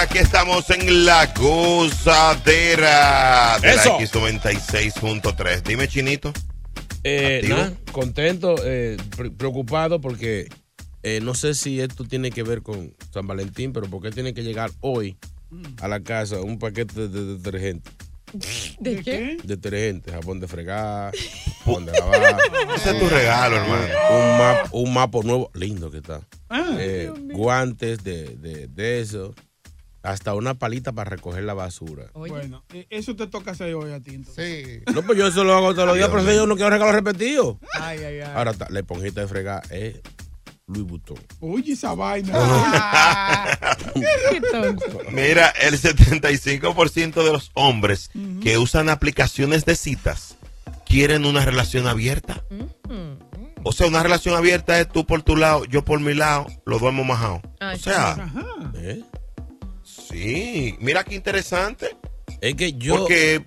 aquí 0.00 0.18
estamos 0.18 0.68
en 0.70 1.04
la 1.04 1.26
gozadera 1.38 2.78
de 3.60 3.70
Eso. 3.70 3.98
la 3.98 4.06
X96.3. 4.06 5.62
Dime, 5.62 5.86
Chinito. 5.88 6.32
Eh, 7.04 7.44
nada, 7.48 7.72
contento, 7.90 8.54
eh, 8.64 8.96
pre- 9.16 9.30
preocupado 9.30 10.00
porque 10.00 10.48
eh, 11.02 11.20
no 11.22 11.34
sé 11.34 11.54
si 11.54 11.80
esto 11.80 12.04
tiene 12.04 12.30
que 12.30 12.42
ver 12.44 12.62
con 12.62 12.94
San 13.12 13.26
Valentín, 13.26 13.72
pero 13.72 13.88
porque 13.88 14.10
tiene 14.10 14.34
que 14.34 14.42
llegar 14.42 14.70
hoy 14.80 15.16
a 15.80 15.88
la 15.88 16.00
casa 16.00 16.40
un 16.40 16.58
paquete 16.58 17.08
de 17.08 17.36
detergente. 17.36 17.90
¿De 18.78 19.02
qué? 19.02 19.36
Detergente, 19.44 20.10
jabón 20.12 20.40
de 20.40 20.48
fregar, 20.48 21.12
jabón 21.64 21.84
de 21.86 21.92
lavar. 21.92 22.38
Ese 22.76 22.90
es 22.92 22.98
tu 22.98 23.08
regalo, 23.08 23.56
hermano. 23.56 23.84
un, 24.10 24.38
map, 24.38 24.66
un 24.74 24.94
mapo 24.94 25.22
nuevo, 25.22 25.50
lindo 25.54 25.90
que 25.90 25.98
está. 25.98 26.20
Eh, 26.78 27.10
guantes 27.32 28.02
de, 28.04 28.36
de, 28.36 28.68
de 28.68 29.00
eso. 29.00 29.34
Hasta 30.02 30.34
una 30.34 30.54
palita 30.54 30.92
para 30.92 31.10
recoger 31.10 31.44
la 31.44 31.54
basura. 31.54 32.06
Bueno, 32.14 32.64
eh, 32.72 32.86
eso 32.90 33.14
te 33.14 33.26
toca 33.28 33.52
hacer 33.52 33.74
hoy 33.74 33.92
a 33.92 34.00
ti. 34.00 34.14
entonces. 34.14 34.82
No, 34.92 35.02
pues 35.02 35.16
yo 35.16 35.28
eso 35.28 35.44
lo 35.44 35.54
hago 35.54 35.74
todos 35.74 35.88
los 35.88 35.96
días, 35.96 36.08
pero 36.10 36.32
yo 36.32 36.46
no 36.46 36.56
quiero 36.56 36.70
regalos 36.70 36.94
repetidos. 36.94 37.56
Ay, 37.80 37.98
ay, 37.98 38.20
ay. 38.20 38.32
Ahora, 38.34 38.52
la 38.68 38.80
esponjita 38.80 39.20
de 39.20 39.28
fregar 39.28 39.62
es 39.70 40.00
Louis 40.66 40.86
Vuitton. 40.86 41.18
Oye, 41.40 41.74
esa 41.74 41.94
vaina. 41.94 42.32
Qué 44.30 44.40
tonto. 44.50 45.00
Mira, 45.10 45.48
el 45.50 45.80
75% 45.80 47.24
de 47.24 47.32
los 47.32 47.50
hombres 47.54 48.10
que 48.42 48.58
usan 48.58 48.88
aplicaciones 48.88 49.64
de 49.64 49.76
citas 49.76 50.36
quieren 50.86 51.24
una 51.26 51.44
relación 51.44 51.86
abierta. 51.86 52.42
O 53.64 53.72
sea, 53.72 53.86
una 53.86 54.02
relación 54.02 54.34
abierta 54.34 54.80
es 54.80 54.88
tú 54.88 55.06
por 55.06 55.22
tu 55.22 55.36
lado, 55.36 55.64
yo 55.66 55.84
por 55.84 56.00
mi 56.00 56.14
lado, 56.14 56.46
los 56.66 56.80
dos 56.80 56.88
hemos 56.90 57.06
majado. 57.06 57.40
O 57.60 57.76
sea, 57.78 58.10
Ajá. 58.12 58.72
¿Eh? 58.74 59.02
Sí, 60.12 60.76
mira 60.80 61.02
qué 61.04 61.14
interesante. 61.14 61.96
Es 62.40 62.54
que 62.54 62.72
yo, 62.74 62.96
Porque, 62.98 63.44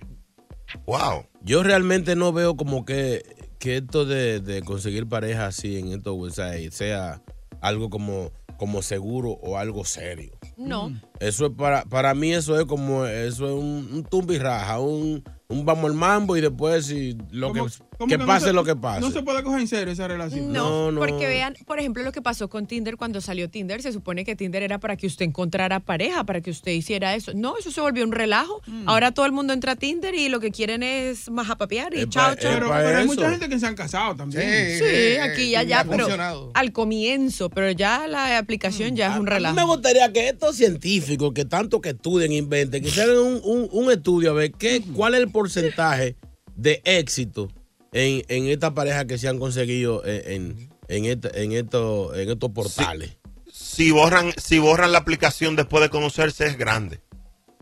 wow. 0.85 1.25
yo 1.41 1.63
realmente 1.63 2.15
no 2.15 2.33
veo 2.33 2.55
como 2.57 2.85
que, 2.85 3.23
que 3.59 3.77
esto 3.77 4.05
de, 4.05 4.39
de 4.39 4.61
conseguir 4.61 5.07
pareja 5.07 5.47
así 5.47 5.77
en 5.79 5.91
estos 5.93 6.15
websites 6.17 6.73
sea 6.75 7.21
algo 7.61 7.89
como, 7.89 8.31
como 8.57 8.81
seguro 8.81 9.31
o 9.31 9.57
algo 9.57 9.85
serio. 9.85 10.31
No. 10.57 10.91
Eso 11.19 11.47
es 11.47 11.51
para, 11.57 11.83
para 11.85 12.13
mí 12.13 12.33
eso 12.33 12.57
es 12.59 12.65
como 12.65 13.05
eso 13.05 13.45
es 13.47 13.53
un, 13.53 13.89
un 13.93 14.03
tumbirraja, 14.03 14.79
un, 14.79 15.23
un 15.49 15.65
vamos 15.65 15.85
al 15.85 15.93
mambo 15.97 16.37
y 16.37 16.41
después 16.41 16.85
si 16.85 17.17
lo 17.31 17.51
que, 17.51 17.59
¿Cómo- 17.59 17.71
cómo 17.71 17.75
que 18.07 18.17
no 18.17 18.25
pase 18.25 18.47
se- 18.47 18.53
lo 18.53 18.63
que 18.63 18.75
pase. 18.75 19.01
No 19.01 19.11
se 19.11 19.21
puede 19.23 19.41
coger 19.43 19.61
en 19.61 19.67
serio 19.67 19.93
esa 19.93 20.07
relación. 20.07 20.51
No, 20.51 20.69
No, 20.69 20.91
no. 20.91 20.99
porque 20.99 21.27
vean, 21.27 21.55
por 21.65 21.79
ejemplo, 21.79 22.03
lo 22.03 22.11
que 22.11 22.21
pasó 22.21 22.49
con 22.49 22.65
Tinder 22.67 22.97
cuando 22.97 23.21
salió 23.21 23.49
Tinder. 23.49 23.81
Se 23.81 23.91
supone 23.93 24.25
que 24.25 24.35
Tinder 24.35 24.63
era 24.63 24.79
para 24.79 24.97
que 24.97 25.07
usted 25.07 25.25
encontrara 25.25 25.79
pareja, 25.79 26.23
para 26.23 26.41
que 26.41 26.51
usted 26.51 26.71
hiciera 26.71 27.15
eso. 27.15 27.31
No, 27.33 27.57
eso 27.57 27.71
se 27.71 27.81
volvió 27.81 28.03
un 28.03 28.11
relajo. 28.11 28.61
Mm. 28.67 28.87
Ahora 28.89 29.11
todo 29.11 29.25
el 29.25 29.31
mundo 29.31 29.53
entra 29.53 29.73
a 29.73 29.75
Tinder 29.75 30.13
y 30.15 30.29
lo 30.29 30.39
que 30.39 30.51
quieren 30.51 30.83
es 30.83 31.29
majapapear 31.29 31.93
y 31.95 31.99
Es 32.01 32.09
chao, 32.09 32.35
chao. 32.35 32.51
Pero, 32.53 32.73
hay 32.73 33.05
mucha 33.05 33.29
gente 33.29 33.49
que 33.49 33.59
se 33.59 33.65
han 33.65 33.75
casado 33.75 34.15
también. 34.15 34.77
Sí, 34.79 35.17
aquí 35.21 35.49
ya, 35.51 35.63
ya, 35.63 35.79
ha 35.81 35.83
pero 35.83 35.99
funcionado. 36.05 36.51
al 36.53 36.71
comienzo, 36.71 37.49
pero 37.49 37.71
ya 37.71 38.07
la 38.07 38.37
aplicación 38.37 38.95
ya 38.95 39.07
es 39.07 39.11
un 39.13 39.17
A 39.19 39.21
mí 39.21 39.29
relajo. 39.29 39.55
me 39.55 39.63
gustaría 39.65 40.11
que 40.11 40.29
estos 40.29 40.55
científicos 40.55 41.33
que 41.33 41.45
tanto 41.45 41.81
que 41.81 41.89
estudian, 41.89 42.31
inventen, 42.31 42.83
que 42.83 42.89
se 42.89 43.01
hagan 43.01 43.17
un, 43.17 43.41
un- 43.43 43.69
un 43.71 43.91
estudio 43.91 44.31
a 44.31 44.33
ver 44.33 44.51
qué, 44.51 44.81
cuál 44.93 45.13
es 45.15 45.21
el 45.21 45.29
porcentaje 45.29 46.15
de 46.55 46.81
éxito 46.85 47.49
en, 47.95 48.23
en 48.27 48.47
esta 48.49 48.73
pareja 48.73 49.05
que 49.07 49.17
se 49.17 49.27
han 49.27 49.39
conseguido 49.39 50.05
en, 50.05 50.31
en, 50.31 50.69
en 50.87 51.05
esta- 51.05 51.29
en 51.33 51.51
estos, 51.53 52.15
en 52.17 52.29
estos 52.29 52.51
portales. 52.51 53.17
Si 53.51 53.89
borran, 53.91 54.33
si 54.37 54.59
borran 54.59 54.91
la 54.91 54.99
aplicación 54.99 55.55
después 55.55 55.81
de 55.81 55.89
conocerse 55.89 56.45
es 56.45 56.57
grande. 56.57 56.99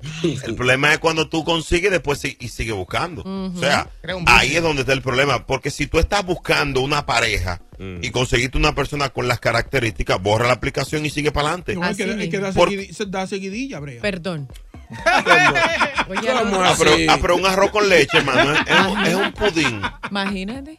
El 0.23 0.55
problema 0.55 0.91
es 0.91 0.99
cuando 0.99 1.29
tú 1.29 1.45
consigues 1.45 1.89
después 1.91 2.19
si- 2.19 2.35
y 2.41 2.49
sigue 2.49 2.73
buscando. 2.73 3.21
O 3.23 3.57
sea, 3.59 3.89
ahí 4.27 4.55
es 4.57 4.61
donde 4.61 4.81
está 4.81 4.91
el 4.93 5.01
problema. 5.01 5.45
Porque 5.47 5.71
si 5.71 5.87
tú 5.87 5.97
estás 5.99 6.25
buscando 6.25 6.81
una 6.81 7.05
pareja 7.05 7.61
y 8.01 8.09
conseguiste 8.11 8.57
una 8.57 8.73
persona 8.75 9.09
con 9.09 9.27
las 9.27 9.39
características, 9.39 10.21
borra 10.21 10.47
la 10.47 10.53
aplicación 10.53 11.05
y 11.05 11.09
sigue 11.09 11.31
para 11.31 11.49
adelante. 11.49 11.75
No, 11.75 11.83
hay 11.83 11.95
que, 11.95 12.03
hay 12.03 12.29
que 12.29 12.39
dar, 12.39 12.53
dar 13.07 13.27
seguidilla, 13.29 13.79
Brea. 13.79 14.01
Perdón. 14.01 14.49
Oye, 16.09 16.31
¿Cómo 16.33 16.61
Ah, 16.61 16.71
así? 16.71 17.07
ah, 17.09 17.17
pero 17.21 17.35
un 17.35 17.45
arroz 17.45 17.71
con 17.71 17.87
leche, 17.87 18.17
hermano, 18.17 18.53
es, 18.53 19.09
es 19.09 19.15
un, 19.15 19.31
pudín. 19.33 19.81
Imagínate. 20.09 20.77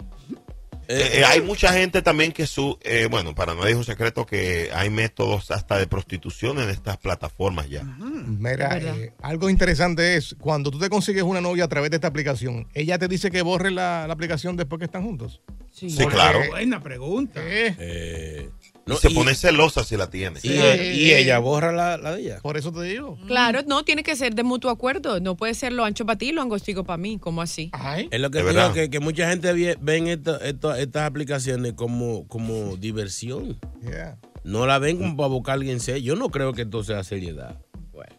Eh, 0.86 1.20
eh, 1.20 1.24
hay 1.24 1.40
mucha 1.40 1.72
gente 1.72 2.02
también 2.02 2.30
que 2.30 2.46
su, 2.46 2.78
eh, 2.82 3.08
bueno, 3.10 3.34
para 3.34 3.54
nadie 3.54 3.70
es 3.70 3.76
un 3.76 3.84
secreto 3.84 4.26
que 4.26 4.68
hay 4.74 4.90
métodos 4.90 5.50
hasta 5.50 5.78
de 5.78 5.86
prostitución 5.86 6.58
en 6.58 6.68
estas 6.68 6.98
plataformas 6.98 7.70
ya. 7.70 7.82
Mira, 7.84 8.76
eh, 8.76 9.14
algo 9.22 9.48
interesante 9.48 10.16
es 10.16 10.36
cuando 10.38 10.70
tú 10.70 10.78
te 10.78 10.90
consigues 10.90 11.22
una 11.22 11.40
novia 11.40 11.64
a 11.64 11.68
través 11.68 11.90
de 11.90 11.96
esta 11.96 12.08
aplicación, 12.08 12.68
ella 12.74 12.98
te 12.98 13.08
dice 13.08 13.30
que 13.30 13.40
borre 13.40 13.70
la, 13.70 14.06
la 14.06 14.12
aplicación 14.12 14.56
después 14.56 14.78
que 14.78 14.84
están 14.84 15.04
juntos. 15.04 15.40
Sí, 15.74 15.88
claro. 16.06 16.38
Buena 16.50 16.80
pregunta. 16.82 17.40
Eh, 17.44 17.74
Eh, 17.78 18.50
Y 18.86 18.92
se 18.96 19.10
y- 19.10 19.14
pone 19.14 19.34
celosa 19.34 19.82
si 19.82 19.96
la 19.96 20.08
tiene. 20.08 20.38
y, 20.42 20.50
y 20.52 21.12
ella 21.14 21.38
borra 21.40 21.72
la, 21.72 21.96
la 21.96 22.12
de 22.14 22.20
ella. 22.22 22.38
por 22.42 22.56
eso 22.56 22.70
te 22.70 22.82
digo. 22.82 23.18
Claro, 23.26 23.60
no, 23.66 23.82
tiene 23.82 24.02
que 24.04 24.14
ser 24.14 24.34
de 24.34 24.42
mutuo 24.44 24.70
acuerdo. 24.70 25.18
No 25.20 25.36
puede 25.36 25.54
ser 25.54 25.72
lo 25.72 25.84
ancho 25.84 26.06
para 26.06 26.16
ti 26.18 26.28
y 26.28 26.32
lo 26.32 26.42
angostico 26.42 26.84
para 26.84 26.96
mí. 26.98 27.18
¿Cómo 27.18 27.42
así? 27.42 27.70
Ay, 27.72 28.08
Es 28.12 28.20
lo 28.20 28.30
que 28.30 28.42
digo, 28.44 28.72
que, 28.72 28.88
que 28.90 29.00
mucha 29.00 29.28
gente 29.28 29.52
ve- 29.52 29.76
ven 29.80 30.06
esto- 30.06 30.40
esto- 30.40 30.74
estas 30.76 31.02
aplicaciones 31.04 31.72
como, 31.72 32.28
como 32.28 32.76
diversión. 32.76 33.58
yeah. 33.82 34.16
No 34.44 34.66
la 34.66 34.78
ven 34.78 34.98
como 34.98 35.16
para 35.16 35.28
buscar 35.28 35.52
a 35.52 35.54
alguien 35.54 35.80
serio. 35.80 36.14
Yo 36.14 36.16
no 36.16 36.28
creo 36.28 36.52
que 36.52 36.62
esto 36.62 36.84
sea 36.84 37.02
seriedad. 37.02 37.58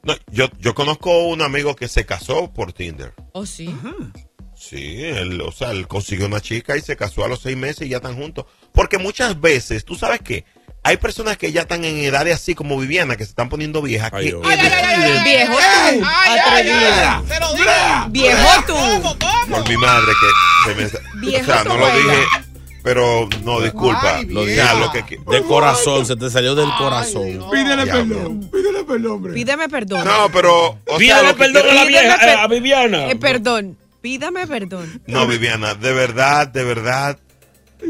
No, 0.04 0.14
yo, 0.32 0.48
yo 0.60 0.74
conozco 0.76 1.28
un 1.28 1.42
amigo 1.42 1.76
que 1.76 1.88
se 1.88 2.06
casó 2.06 2.52
por 2.54 2.74
Tinder. 2.74 3.14
¿Oh, 3.34 3.46
sí? 3.46 3.74
Sí, 4.68 5.04
él, 5.04 5.42
o 5.42 5.52
sea, 5.52 5.72
él 5.72 5.88
consiguió 5.88 6.26
una 6.26 6.42
chica 6.42 6.76
y 6.76 6.82
se 6.82 6.96
casó 6.96 7.24
a 7.24 7.28
los 7.28 7.42
seis 7.42 7.56
meses 7.56 7.86
y 7.86 7.90
ya 7.90 7.98
están 7.98 8.16
juntos. 8.16 8.46
Porque 8.72 8.98
muchas 8.98 9.40
veces, 9.40 9.86
tú 9.86 9.96
sabes 9.96 10.22
qué, 10.24 10.44
hay 10.82 10.98
personas 10.98 11.38
que 11.38 11.52
ya 11.52 11.62
están 11.62 11.86
en 11.86 11.98
edades 11.98 12.36
así 12.36 12.56
como 12.56 12.78
Viviana, 12.78 13.16
que 13.16 13.26
se 13.26 13.30
están 13.30 13.50
poniendo 13.50 13.82
viejas. 13.82 14.12
Ay, 14.14 14.30
que, 14.30 14.40
Ay, 14.44 14.60
ay, 14.60 15.24
Viejo 15.24 15.54
tú. 15.54 16.06
Atrevida. 16.06 17.24
¡Te 17.28 17.40
lo 17.40 17.54
digo! 17.54 17.72
Viejo 18.10 18.50
tú. 18.68 19.52
Por 19.52 19.70
mi 19.70 19.78
madre 19.78 20.12
que 20.14 20.70
se 20.70 20.76
me... 20.76 21.20
Viejo 21.22 21.44
o 21.44 21.46
sea, 21.46 21.64
no 21.64 21.78
lo 21.78 21.86
dije... 21.88 22.24
pero 22.84 23.30
no, 23.44 23.62
disculpa. 23.62 24.18
Ay, 24.18 24.26
Lo, 24.26 24.48
ya, 24.48 24.74
lo 24.76 24.92
que 24.92 25.20
De 25.30 25.44
corazón, 25.44 26.06
se 26.06 26.16
te 26.16 26.30
salió 26.30 26.56
del 26.56 26.70
corazón. 26.78 27.50
Pídele 27.52 27.86
perdón, 27.86 28.50
pídele 28.52 28.84
perdón, 28.84 29.12
hombre. 29.12 29.34
Pídeme 29.34 29.70
perdón. 29.70 30.06
No, 30.06 30.30
pero. 30.32 30.68
o 30.70 30.78
sea, 30.86 30.98
Pídele 30.98 31.34
perdón 31.34 31.70
a 31.70 31.74
la 31.74 31.86
vieja, 31.86 32.44
a 32.44 32.48
Viviana. 32.48 33.10
Eh, 33.10 33.16
perdón. 33.16 33.78
Pídame 34.06 34.46
perdón. 34.46 35.02
No, 35.08 35.26
Viviana, 35.26 35.74
de 35.74 35.92
verdad, 35.92 36.48
de 36.48 36.64
verdad, 36.64 37.18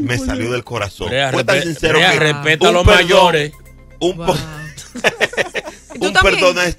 me 0.00 0.16
salió 0.16 0.50
del 0.50 0.64
corazón. 0.64 1.10
Fue 1.30 1.44
tan 1.44 1.62
sincero 1.62 1.98
que 1.98 2.18
respeta 2.18 2.64
a 2.66 2.70
un 2.70 2.74
los 2.76 2.86
perdón- 2.86 2.94
mayores. 3.02 3.52
Un, 4.00 4.16
Wow. 4.16 4.34
perdón 6.22 6.58
es- 6.60 6.76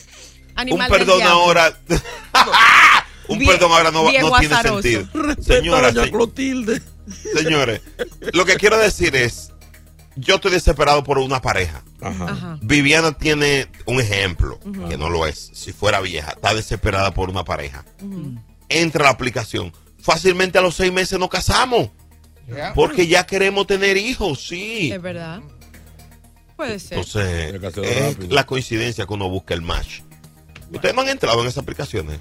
un 0.71 0.79
perdón 0.89 1.17
diablo. 1.19 1.29
ahora. 1.29 1.77
un 3.27 3.37
Vie- 3.39 3.45
perdón 3.47 3.71
ahora 3.73 3.91
no, 3.91 4.07
tiene 4.09 4.27
azaroso. 4.55 4.81
sentido. 4.81 5.07
Señora, 5.43 5.93
Clotilde. 5.93 6.81
señores, 7.35 7.81
lo 8.33 8.43
que 8.43 8.55
quiero 8.55 8.79
decir 8.79 9.15
es, 9.15 9.51
yo 10.15 10.35
estoy 10.37 10.49
desesperado 10.49 11.03
por 11.03 11.19
una 11.19 11.43
pareja. 11.43 11.83
Ajá. 12.01 12.57
Viviana 12.63 13.11
tiene 13.11 13.67
un 13.85 14.01
ejemplo, 14.01 14.59
que 14.89 14.97
no 14.97 15.11
lo 15.11 15.27
es. 15.27 15.51
Si 15.53 15.73
fuera 15.73 16.01
vieja, 16.01 16.31
está 16.31 16.55
desesperada 16.55 17.13
por 17.13 17.29
una 17.29 17.43
pareja. 17.43 17.85
Entra 18.69 19.01
a 19.01 19.03
la 19.05 19.09
aplicación. 19.11 19.73
Fácilmente 19.99 20.57
a 20.57 20.61
los 20.61 20.75
seis 20.75 20.91
meses 20.91 21.17
nos 21.19 21.29
casamos. 21.29 21.89
Porque 22.75 23.07
ya 23.07 23.25
queremos 23.25 23.67
tener 23.67 23.97
hijos, 23.97 24.47
sí. 24.47 24.91
Es 24.91 25.01
verdad. 25.01 25.41
Puede 26.55 26.79
ser. 26.79 26.97
Entonces, 26.97 27.53
es 27.83 28.13
rápido. 28.13 28.33
la 28.35 28.45
coincidencia 28.45 29.05
que 29.05 29.13
uno 29.13 29.29
busca 29.29 29.53
el 29.53 29.61
match. 29.61 30.01
¿Ustedes 30.71 30.95
no 30.95 31.01
han 31.01 31.09
entrado 31.09 31.41
en 31.41 31.47
esas 31.47 31.63
aplicaciones? 31.63 32.19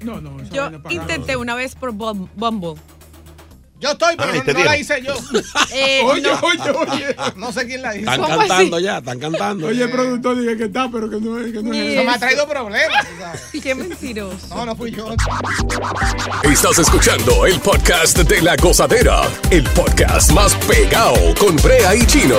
No, 0.00 0.20
no, 0.20 0.40
esa 0.40 0.52
Yo 0.54 0.70
intenté 0.90 1.36
una 1.36 1.54
vez 1.54 1.74
por 1.74 1.92
Bum- 1.92 2.28
Bumble. 2.34 2.74
Yo 3.80 3.90
estoy, 3.90 4.14
pero 4.16 4.30
Ay, 4.32 4.42
no, 4.46 4.64
la 4.64 4.78
hice 4.78 5.02
yo. 5.02 5.14
Eh, 5.72 6.00
Oye, 6.04 6.22
no. 6.22 6.40
oye, 6.40 6.70
oye. 6.92 7.16
No 7.36 7.52
sé 7.52 7.66
quién 7.66 7.82
la 7.82 7.96
hizo. 7.96 8.08
Están 8.10 8.20
¿Cómo 8.22 8.38
cantando 8.38 8.76
así? 8.76 8.84
ya, 8.84 8.98
están 8.98 9.18
cantando. 9.18 9.66
Oye, 9.66 9.82
el 9.82 9.90
productor 9.90 10.38
dice 10.40 10.56
que 10.56 10.64
está, 10.64 10.88
pero 10.90 11.10
que 11.10 11.16
no 11.20 11.38
es, 11.40 11.52
que 11.52 11.62
no 11.62 11.74
es 11.74 11.92
eso. 11.94 12.04
Me 12.04 12.10
ha 12.12 12.18
traído 12.18 12.48
problemas. 12.48 13.06
sabes. 13.18 13.42
Qué 13.62 13.74
mentiroso. 13.74 14.46
No, 14.54 14.64
no 14.66 14.76
fui 14.76 14.92
yo. 14.92 15.08
Estás 16.44 16.78
escuchando 16.78 17.46
el 17.46 17.58
podcast 17.60 18.18
de 18.18 18.42
la 18.42 18.54
gozadera, 18.56 19.22
el 19.50 19.64
podcast 19.70 20.30
más 20.32 20.54
pegado 20.66 21.34
con 21.38 21.56
Brea 21.56 21.94
y 21.96 22.06
Chino. 22.06 22.38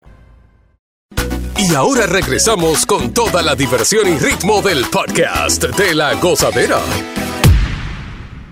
Y 1.71 1.73
ahora 1.73 2.05
regresamos 2.05 2.85
con 2.85 3.13
toda 3.13 3.41
la 3.41 3.55
diversión 3.55 4.05
y 4.05 4.17
ritmo 4.17 4.61
del 4.61 4.83
podcast 4.89 5.63
de 5.63 5.95
la 5.95 6.15
gozadera. 6.15 6.81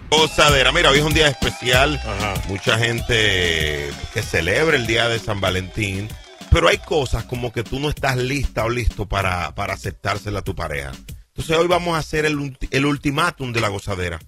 Gozadera. 0.09 0.71
Mira, 0.71 0.89
hoy 0.89 0.99
es 0.99 1.03
un 1.03 1.13
día 1.13 1.27
especial. 1.27 2.01
Mucha 2.47 2.77
gente 2.77 3.91
que 4.13 4.21
celebra 4.23 4.77
el 4.77 4.87
día 4.87 5.09
de 5.09 5.19
San 5.19 5.41
Valentín. 5.41 6.07
Pero 6.49 6.69
hay 6.69 6.77
cosas 6.77 7.25
como 7.25 7.51
que 7.51 7.63
tú 7.63 7.79
no 7.79 7.89
estás 7.89 8.15
lista 8.15 8.63
o 8.63 8.69
listo 8.69 9.05
para, 9.05 9.53
para 9.53 9.73
aceptársela 9.73 10.39
a 10.39 10.43
tu 10.43 10.55
pareja. 10.55 10.91
Entonces 11.27 11.57
hoy 11.57 11.67
vamos 11.67 11.95
a 11.95 11.99
hacer 11.99 12.25
el, 12.25 12.37
ulti- 12.39 12.69
el 12.71 12.85
ultimátum 12.85 13.51
de 13.51 13.59
la 13.59 13.67
gozadera. 13.67 14.19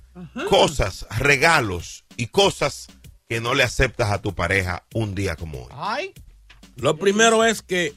Cosas, 0.49 1.07
regalos 1.17 2.03
y 2.17 2.27
cosas 2.27 2.87
que 3.29 3.39
no 3.39 3.53
le 3.53 3.63
aceptas 3.63 4.11
a 4.11 4.21
tu 4.21 4.35
pareja 4.35 4.83
un 4.94 5.15
día 5.15 5.37
como 5.37 5.59
hoy. 5.63 5.71
Ay. 5.71 6.13
Lo 6.75 6.97
primero 6.97 7.44
es 7.45 7.61
que 7.61 7.94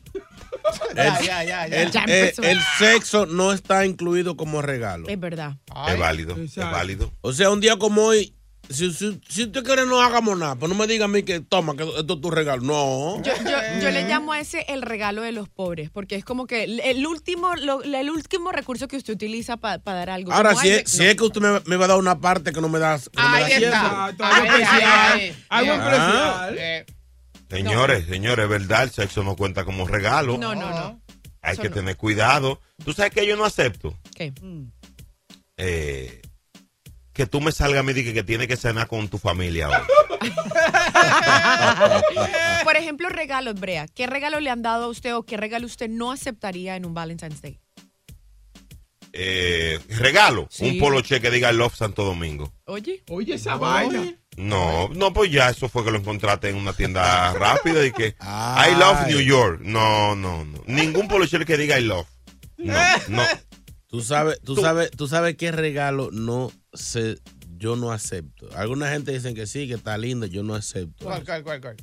Ya, 0.97 1.21
ya, 1.21 1.45
ya, 1.45 1.67
ya. 1.69 1.83
el, 1.83 1.91
Ya 1.91 2.05
eh, 2.07 2.33
el 2.43 2.59
sexo 2.79 3.27
no 3.27 3.53
está 3.53 3.85
incluido 3.87 4.37
como 4.37 4.63
regalo. 4.63 5.09
Es 5.09 5.19
verdad. 5.19 5.57
Es 5.89 5.99
válido, 5.99 6.37
es 6.37 6.57
válido. 6.57 7.13
O 7.21 7.33
sea, 7.33 7.51
un 7.51 7.61
día 7.61 7.77
como 7.77 8.03
hoy, 8.03 8.35
si, 8.71 8.93
si, 8.95 9.21
si 9.29 9.43
usted 9.45 9.63
quiere 9.63 9.85
no 9.85 10.01
hagamos 10.01 10.39
nada, 10.39 10.55
pues 10.55 10.71
no 10.71 10.75
me 10.79 10.87
diga 10.87 11.05
a 11.05 11.09
mí 11.09 11.23
que 11.23 11.41
toma, 11.41 11.77
que 11.77 11.83
esto 11.83 12.15
es 12.15 12.21
tu 12.21 12.31
regalo. 12.31 12.63
No. 12.63 13.23
Yo, 13.23 13.33
yo, 13.45 13.59
yo 13.83 13.91
le 13.91 14.05
llamo 14.09 14.33
a 14.33 14.41
ese 14.41 14.65
el 14.69 14.81
regalo 14.83 15.21
de 15.21 15.33
los 15.33 15.49
pobres, 15.51 15.91
porque 15.91 16.15
es 16.17 16.25
como 16.25 16.47
que 16.47 16.65
el- 16.65 17.07
último, 17.07 17.55
lo- 17.57 17.83
el 17.83 18.09
último 18.11 18.53
recurso 18.53 18.89
que 18.89 18.97
usted 18.97 19.13
utiliza 19.15 19.57
para 19.59 19.79
dar 19.85 20.09
algo. 20.11 20.33
Ahora, 20.33 20.55
si 20.55 20.71
es, 20.71 20.91
si 20.91 20.99
no. 20.99 21.05
es 21.05 21.15
que 21.17 21.25
usted 21.25 21.41
me, 21.43 21.61
me 21.67 21.77
va 21.77 21.85
a 21.85 21.89
dar 21.89 21.99
una 21.99 22.19
parte 22.19 22.53
que 22.53 22.61
no 22.63 22.69
me 22.71 22.79
das. 22.79 23.11
que 23.11 23.21
no 23.21 23.29
me 23.29 23.37
Ahí 23.37 23.53
está. 23.53 23.67
Exacto, 23.69 24.25
algo 24.25 24.47
especial. 24.47 25.37
Algo 25.51 25.73
Ah. 25.77 26.49
especial. 26.51 26.87
Señores, 27.55 28.07
señores, 28.07 28.49
¿verdad? 28.49 28.85
El 28.85 28.91
sexo 28.91 29.23
no 29.23 29.37
cuenta 29.37 29.65
como 29.65 29.87
regalo. 29.87 30.37
No, 30.39 30.55
no, 30.55 30.71
no. 30.71 31.01
Hay 31.43 31.53
eso 31.55 31.63
que 31.63 31.69
no. 31.69 31.75
tener 31.75 31.97
cuidado. 31.97 32.61
¿Tú 32.85 32.93
sabes 32.93 33.13
que 33.13 33.27
yo 33.27 33.37
no 33.37 33.45
acepto? 33.45 33.97
¿Qué? 34.15 34.33
Eh, 35.57 36.23
que 37.13 37.27
tú 37.27 37.41
me 37.41 37.53
salgas 37.53 37.81
a 37.81 37.83
mí 37.83 37.93
y 37.93 38.05
que, 38.05 38.15
que 38.15 38.25
tiene 38.25 38.49
que 38.49 38.57
cenar 38.57 38.89
con 38.89 39.09
tu 39.09 39.19
familia 39.19 39.69
hoy. 39.69 40.21
Por 42.65 42.77
ejemplo, 42.77 43.09
regalos, 43.09 43.59
Brea. 43.61 43.87
¿Qué 43.89 44.07
regalo 44.07 44.41
le 44.41 44.51
han 44.51 44.63
dado 44.63 44.85
a 44.85 44.89
usted 44.89 45.15
o 45.15 45.25
qué 45.25 45.37
regalo 45.37 45.67
usted 45.67 45.89
no 45.89 46.11
aceptaría 46.13 46.77
en 46.77 46.87
un 46.87 46.95
Valentine's 46.95 47.43
Day? 47.43 47.61
Eh, 49.13 49.79
regalo, 49.91 50.49
Sí. 50.51 50.71
un 50.71 50.79
poloche 50.81 51.21
que 51.21 51.31
diga 51.31 51.53
I 51.53 51.57
Love 51.57 51.77
Santo 51.77 52.05
Domingo. 52.05 52.53
Oye. 52.65 53.05
Oye, 53.09 53.35
esa 53.35 53.55
vaina. 53.57 54.13
No, 54.37 54.89
no, 54.89 55.13
pues 55.13 55.31
ya 55.31 55.51
eso 55.51 55.69
fue 55.69 55.85
que 55.85 55.91
lo 55.91 55.99
encontraste 55.99 56.49
en 56.49 56.57
una 56.57 56.73
tienda 56.73 57.33
rápida 57.39 57.85
y 57.87 57.93
que 57.93 58.17
I. 58.21 58.75
Love 58.79 59.07
New 59.09 59.21
York. 59.21 59.61
No, 59.63 60.17
no, 60.17 60.45
no. 60.45 60.63
Ningún 60.67 61.07
poloche 61.09 61.39
que 61.45 61.57
diga 61.57 61.79
I 61.79 61.85
Love. 61.85 62.07
No, 62.59 62.75
no. 63.09 63.23
Tú 63.89 64.01
sabes, 64.03 64.41
tú 64.45 64.57
Tú- 64.57 64.61
sabes, 64.61 64.91
tú 64.91 65.07
sabes 65.07 65.37
qué 65.37 65.53
regalo 65.53 66.09
no 66.11 66.51
sé, 66.73 67.17
yo 67.59 67.77
no 67.77 67.93
acepto. 67.93 68.49
Alguna 68.57 68.91
gente 68.91 69.13
dicen 69.13 69.37
que 69.37 69.47
sí, 69.47 69.69
que 69.69 69.75
está 69.75 69.97
lindo, 69.99 70.27
yo 70.27 70.43
no 70.43 70.57
acepto. 70.57 71.05
¿Cuál, 71.05 71.25
cuál, 71.25 71.45
cuál, 71.45 71.61
cuál? 71.61 71.77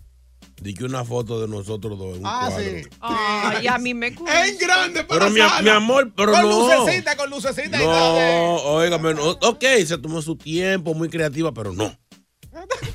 Di 0.61 0.73
que 0.73 0.83
una 0.83 1.05
foto 1.05 1.39
de 1.39 1.47
nosotros 1.47 1.97
dos 1.97 2.17
en 2.17 2.19
un 2.19 2.25
Ah, 2.27 2.47
cuadro. 2.49 2.63
sí. 2.65 2.83
Ay, 2.99 3.67
a 3.67 3.77
mí 3.77 3.93
me 3.93 4.11
gusta. 4.11 4.45
En 4.47 4.57
grande 4.57 5.05
para 5.05 5.21
Pero 5.29 5.31
mi, 5.63 5.69
amor, 5.69 6.11
pero 6.13 6.33
Con 6.33 6.41
no. 6.49 6.79
lucecita, 6.79 7.15
con 7.15 7.29
lucecita 7.29 7.77
y 7.77 7.85
todo. 7.85 8.19
No, 8.19 8.55
óigame, 8.73 9.13
no. 9.13 9.29
ok, 9.29 9.63
se 9.87 9.97
tomó 9.97 10.21
su 10.21 10.35
tiempo, 10.35 10.93
muy 10.93 11.07
creativa, 11.07 11.53
pero 11.53 11.71
no. 11.71 11.97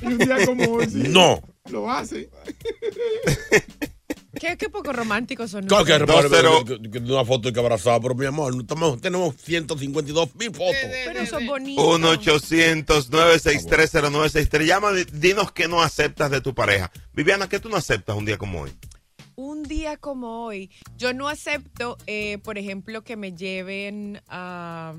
Y 0.01 0.05
un 0.05 0.17
día 0.17 0.45
como 0.45 0.63
hoy, 0.73 0.85
sí, 0.89 1.03
No. 1.09 1.41
Lo 1.69 1.91
hace. 1.91 2.29
Qué, 4.39 4.55
qué 4.55 4.69
poco 4.69 4.93
románticos 4.93 5.49
son. 5.49 5.65
Claro 5.65 5.83
que, 5.83 5.93
una 6.99 7.25
foto 7.25 7.51
que 7.51 7.59
abrazada, 7.59 7.99
pero 7.99 8.13
mi 8.13 8.27
amor, 8.27 8.53
estamos- 8.59 9.01
tenemos 9.01 9.33
152 9.37 10.35
mil 10.35 10.51
fotos. 10.51 10.75
Pero 11.05 11.25
son 11.25 11.47
bonitos. 11.47 11.83
1-800-963-0963. 11.99 14.65
Llama, 14.65 14.91
di- 14.93 15.05
dinos 15.11 15.51
qué 15.51 15.67
no 15.67 15.81
aceptas 15.81 16.29
de 16.31 16.41
tu 16.41 16.53
pareja. 16.53 16.91
Viviana, 17.13 17.49
¿qué 17.49 17.59
tú 17.59 17.69
no 17.69 17.75
aceptas 17.77 18.15
un 18.15 18.25
día 18.25 18.37
como 18.37 18.61
hoy? 18.61 18.71
Un 19.35 19.63
día 19.63 19.97
como 19.97 20.45
hoy, 20.45 20.71
yo 20.97 21.13
no 21.13 21.27
acepto, 21.27 21.97
eh, 22.07 22.37
por 22.43 22.57
ejemplo, 22.57 23.03
que 23.03 23.15
me 23.17 23.33
lleven 23.33 24.21
a... 24.27 24.95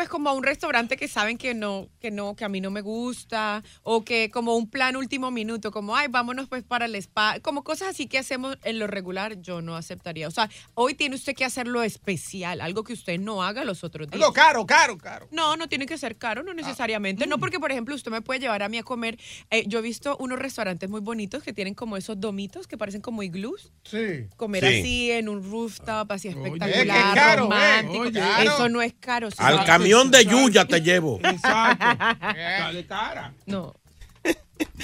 Pues 0.00 0.08
como 0.08 0.30
a 0.30 0.32
un 0.32 0.42
restaurante 0.42 0.96
que 0.96 1.08
saben 1.08 1.36
que 1.36 1.52
no, 1.52 1.90
que 2.00 2.10
no, 2.10 2.34
que 2.34 2.46
a 2.46 2.48
mí 2.48 2.62
no 2.62 2.70
me 2.70 2.80
gusta, 2.80 3.62
o 3.82 4.02
que 4.02 4.30
como 4.30 4.56
un 4.56 4.70
plan 4.70 4.96
último 4.96 5.30
minuto, 5.30 5.70
como 5.70 5.94
ay, 5.94 6.08
vámonos 6.08 6.48
pues 6.48 6.62
para 6.62 6.86
el 6.86 6.94
spa, 6.94 7.38
como 7.40 7.62
cosas 7.64 7.88
así 7.88 8.06
que 8.06 8.16
hacemos 8.16 8.56
en 8.64 8.78
lo 8.78 8.86
regular, 8.86 9.42
yo 9.42 9.60
no 9.60 9.76
aceptaría. 9.76 10.26
O 10.26 10.30
sea, 10.30 10.48
hoy 10.72 10.94
tiene 10.94 11.16
usted 11.16 11.34
que 11.34 11.44
hacerlo 11.44 11.82
especial, 11.82 12.62
algo 12.62 12.82
que 12.82 12.94
usted 12.94 13.20
no 13.20 13.42
haga 13.42 13.62
los 13.66 13.84
otros 13.84 14.08
días. 14.08 14.22
Algo 14.22 14.32
caro, 14.32 14.64
caro, 14.64 14.96
caro. 14.96 15.28
No, 15.32 15.58
no 15.58 15.68
tiene 15.68 15.84
que 15.84 15.98
ser 15.98 16.16
caro, 16.16 16.42
no 16.42 16.54
necesariamente. 16.54 17.26
No, 17.26 17.36
porque, 17.36 17.60
por 17.60 17.70
ejemplo, 17.70 17.94
usted 17.94 18.10
me 18.10 18.22
puede 18.22 18.40
llevar 18.40 18.62
a 18.62 18.70
mí 18.70 18.78
a 18.78 18.82
comer. 18.82 19.18
eh, 19.50 19.64
yo 19.66 19.80
he 19.80 19.82
visto 19.82 20.16
unos 20.18 20.38
restaurantes 20.38 20.88
muy 20.88 21.02
bonitos 21.02 21.42
que 21.42 21.52
tienen 21.52 21.74
como 21.74 21.98
esos 21.98 22.18
domitos 22.18 22.66
que 22.66 22.78
parecen 22.78 23.02
como 23.02 23.22
iglús. 23.22 23.70
Sí. 23.84 24.28
Comer 24.38 24.64
Sí. 24.66 24.80
así 24.80 25.10
en 25.10 25.28
un 25.28 25.42
rooftop, 25.42 26.10
así 26.10 26.28
es 26.28 26.36
que 26.36 26.44
espectacular, 26.44 26.96
es 26.96 27.14
caro, 27.14 27.42
romántico. 27.42 28.04
eh, 28.06 28.08
oye. 28.08 28.44
Eso 28.46 28.68
no 28.70 28.80
es 28.80 28.94
caro. 28.98 29.26
Al 29.26 29.32
señor. 29.34 29.66
Camión 29.90 30.10
de 30.10 30.24
Yuya 30.24 30.64
te 30.66 30.80
llevo. 30.80 31.20
Exacto. 31.24 31.84
Sale 32.20 32.86
cara. 32.86 33.34
No. 33.46 33.74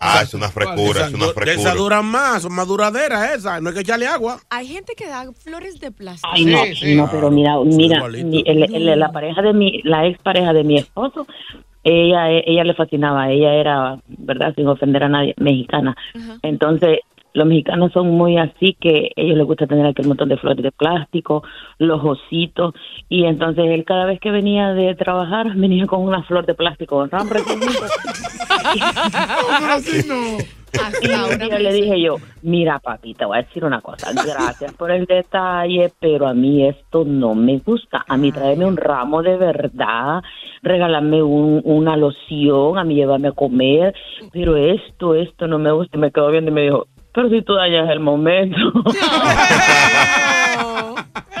Ah, 0.00 0.20
es 0.22 0.34
una 0.34 0.48
frescura, 0.48 1.06
es 1.06 1.14
una 1.14 1.26
frescura. 1.26 1.52
esas 1.52 1.76
duran 1.76 2.04
más, 2.04 2.42
son 2.42 2.52
más 2.52 2.66
duraderas 2.66 3.36
esas. 3.36 3.62
No 3.62 3.68
hay 3.68 3.74
que 3.76 3.80
echarle 3.82 4.06
agua. 4.08 4.38
Hay 4.50 4.66
gente 4.66 4.94
que 4.96 5.06
da 5.06 5.24
flores 5.32 5.78
de 5.78 5.92
plástico. 5.92 6.28
Ay, 6.32 6.44
no, 6.46 6.58
no, 7.04 7.10
pero 7.10 7.30
mira, 7.30 7.52
mira, 7.64 8.08
mi- 8.08 8.42
el- 8.44 8.74
el- 8.74 8.98
la 8.98 9.12
pareja 9.12 9.42
de 9.42 9.52
mi, 9.52 9.80
la 9.84 10.04
ex 10.06 10.20
pareja 10.20 10.52
de 10.52 10.64
mi 10.64 10.78
esposo, 10.78 11.26
ella, 11.88 12.30
ella 12.30 12.64
le 12.64 12.74
fascinaba, 12.74 13.30
ella 13.30 13.54
era, 13.54 13.98
verdad, 14.08 14.52
sin 14.56 14.66
ofender 14.66 15.04
a 15.04 15.08
nadie, 15.08 15.34
mexicana. 15.38 15.96
Entonces, 16.42 16.98
los 17.32 17.46
mexicanos 17.46 17.92
son 17.92 18.08
muy 18.10 18.38
así 18.38 18.76
que 18.80 19.12
a 19.16 19.20
ellos 19.20 19.36
les 19.36 19.46
gusta 19.46 19.68
tener 19.68 19.86
aquel 19.86 20.08
montón 20.08 20.28
de 20.28 20.36
flores 20.36 20.64
de 20.64 20.72
plástico, 20.72 21.44
los 21.78 22.02
ositos, 22.02 22.74
y 23.08 23.24
entonces 23.24 23.66
él 23.68 23.84
cada 23.84 24.06
vez 24.06 24.18
que 24.18 24.32
venía 24.32 24.72
de 24.72 24.96
trabajar 24.96 25.54
venía 25.56 25.86
con 25.86 26.00
una 26.00 26.24
flor 26.24 26.44
de 26.44 26.54
plástico. 26.54 27.06
¿no? 30.08 30.38
Y 31.00 31.08
día 31.08 31.58
le 31.58 31.72
dije 31.72 32.00
yo, 32.00 32.16
mira 32.42 32.78
papi, 32.78 33.14
te 33.14 33.24
voy 33.24 33.38
a 33.38 33.42
decir 33.42 33.64
una 33.64 33.80
cosa, 33.80 34.10
gracias 34.12 34.72
por 34.74 34.90
el 34.90 35.04
detalle, 35.06 35.92
pero 36.00 36.26
a 36.26 36.34
mí 36.34 36.66
esto 36.66 37.04
no 37.04 37.34
me 37.34 37.58
gusta. 37.58 38.04
A 38.06 38.16
mí 38.16 38.32
tráeme 38.32 38.64
un 38.64 38.76
ramo 38.76 39.22
de 39.22 39.36
verdad, 39.36 40.22
regálame 40.62 41.22
un, 41.22 41.60
una 41.64 41.96
loción, 41.96 42.78
a 42.78 42.84
mí 42.84 42.94
llévame 42.94 43.28
a 43.28 43.32
comer, 43.32 43.94
pero 44.32 44.56
esto, 44.56 45.14
esto 45.14 45.46
no 45.46 45.58
me 45.58 45.72
gusta. 45.72 45.96
Y 45.96 46.00
me 46.00 46.10
quedó 46.10 46.30
viendo 46.30 46.50
y 46.50 46.54
me 46.54 46.62
dijo, 46.62 46.86
pero 47.12 47.30
si 47.30 47.42
tú 47.42 47.54
dañas 47.54 47.88
el 47.90 48.00
momento. 48.00 48.56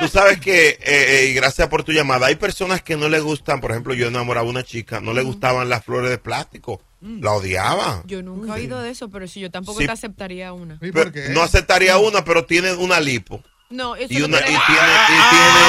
Tú 0.06 0.12
sabes 0.18 0.38
que, 0.40 0.68
eh, 0.68 0.78
eh, 0.82 1.26
y 1.30 1.34
gracias 1.34 1.68
por 1.68 1.82
tu 1.84 1.92
llamada, 1.92 2.26
hay 2.28 2.36
personas 2.36 2.82
que 2.82 2.96
no 2.96 3.08
le 3.08 3.18
gustan, 3.20 3.60
por 3.60 3.70
ejemplo, 3.72 3.92
yo 3.94 4.06
enamoraba 4.08 4.46
a 4.46 4.50
una 4.50 4.62
chica, 4.62 5.00
no 5.00 5.12
le 5.12 5.22
gustaban 5.22 5.68
las 5.68 5.84
flores 5.84 6.10
de 6.10 6.18
plástico, 6.18 6.80
la 7.00 7.32
odiaba. 7.32 8.02
Yo 8.06 8.22
nunca 8.22 8.52
he 8.52 8.60
oído 8.60 8.80
de 8.80 8.90
eso, 8.90 9.08
pero 9.10 9.26
si 9.28 9.40
yo 9.40 9.50
tampoco 9.50 9.80
Sí. 9.80 9.86
te 9.86 9.92
aceptaría 9.92 10.52
una. 10.52 10.78
Pero 10.80 11.10
no 11.30 11.42
aceptaría 11.42 11.98
una, 11.98 12.24
pero 12.24 12.44
tiene 12.44 12.72
una 12.74 13.00
lipo. 13.00 13.42
No, 13.68 13.96
eso 13.96 14.12
Y, 14.12 14.18
no 14.18 14.26
una, 14.26 14.38
y 14.38 14.42
creo. 14.42 14.60
tiene, 14.66 14.82
y 14.82 15.30
tiene... 15.30 15.60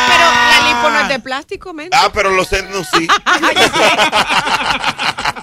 Pero 0.10 0.24
la 0.24 0.68
lipo 0.68 0.90
no 0.90 1.00
es 1.02 1.08
de 1.08 1.20
plástico, 1.20 1.72
men. 1.74 1.90
Ah, 1.92 2.10
pero 2.12 2.30
los 2.30 2.48
senos 2.48 2.88
sí. 2.92 3.06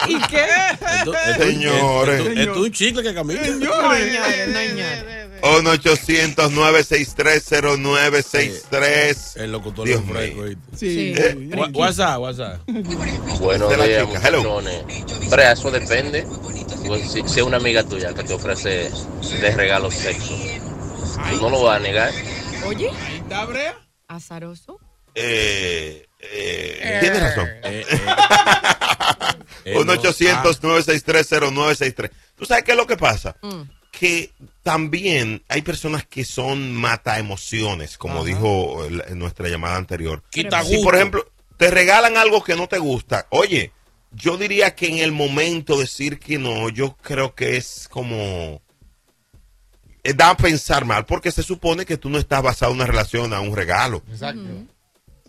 ¿Y 0.08 0.18
qué? 0.28 0.46
Esto- 1.00 1.14
esto- 1.14 1.44
Señores. 1.44 2.20
esto- 2.20 2.32
esto 2.40 2.52
es 2.54 2.58
un 2.58 2.72
chicle 2.72 3.04
que 3.04 3.14
camina. 3.14 3.42
No, 3.42 3.94
señores, 3.94 4.48
no, 4.50 4.60
señores. 4.60 5.17
1 5.42 5.70
800 5.70 6.52
963 6.52 7.44
0963 7.80 9.36
El 9.38 9.52
locutor. 9.52 9.88
Sí. 10.76 11.14
Eh, 11.16 11.50
Wha- 11.56 11.70
WhatsApp, 11.74 12.20
WhatsApp. 12.20 12.62
Buenos 13.40 13.70
días, 13.86 14.08
muchachones. 14.08 15.30
Brea, 15.30 15.52
eso 15.54 15.72
depende. 15.72 16.26
Pues, 16.86 17.12
Si, 17.12 17.22
si 17.28 17.40
es 17.40 17.46
una 17.46 17.58
amiga 17.58 17.84
tuya 17.84 18.14
que 18.14 18.24
te 18.24 18.34
ofrece 18.34 18.90
de 19.42 19.52
regalo 19.56 19.92
sexo, 19.92 20.34
tú 21.30 21.42
no 21.42 21.50
lo 21.50 21.64
vas 21.64 21.78
a 21.78 21.80
negar. 21.80 22.12
Oye, 22.66 22.90
Ahí 22.90 23.18
está, 23.18 23.46
Brea. 23.46 23.76
azaroso. 24.08 24.80
Eh, 25.16 26.06
eh, 26.20 26.98
tienes 27.02 27.22
razón. 27.22 27.48
Eh, 27.64 27.86
eh. 27.90 28.00
Eh, 29.66 29.76
1 29.76 29.84
no. 29.84 29.92
800 30.00 30.64
963 30.64 31.28
0963 31.52 32.12
¿Tú 32.38 32.46
sabes 32.46 32.64
qué 32.64 32.72
es 32.72 32.78
lo 32.78 32.88
que 32.88 32.96
pasa? 32.96 33.36
Mm. 33.42 33.64
Que 34.00 34.32
también 34.64 35.44
hay 35.48 35.62
personas 35.62 36.06
que 36.06 36.24
son 36.26 36.74
mata 36.74 37.18
emociones, 37.20 37.98
como 37.98 38.24
dijo 38.26 38.86
en 38.86 39.18
nuestra 39.18 39.50
llamada 39.50 39.78
anterior. 39.78 40.24
Si, 40.66 40.84
por 40.84 40.96
ejemplo, 40.96 41.28
te 41.58 41.72
regalan 41.72 42.18
algo 42.18 42.44
que 42.44 42.56
no 42.56 42.68
te 42.68 42.78
gusta, 42.78 43.26
oye, 43.32 43.72
yo 44.12 44.38
diría 44.38 44.76
que 44.76 44.88
en 44.88 44.98
el 45.00 45.12
momento 45.12 45.80
decir 45.80 46.20
que 46.20 46.38
no, 46.38 46.70
yo 46.70 46.96
creo 47.02 47.34
que 47.34 47.58
es 47.58 47.88
como... 47.90 48.62
eh, 50.04 50.14
Da 50.14 50.30
a 50.32 50.38
pensar 50.38 50.86
mal, 50.86 51.06
porque 51.06 51.32
se 51.32 51.44
supone 51.44 51.86
que 51.86 51.98
tú 51.98 52.10
no 52.10 52.18
estás 52.20 52.44
basado 52.44 52.72
en 52.72 52.78
una 52.78 52.86
relación 52.88 53.34
a 53.34 53.40
un 53.40 53.56
regalo. 53.56 54.04
Exacto. 54.12 54.44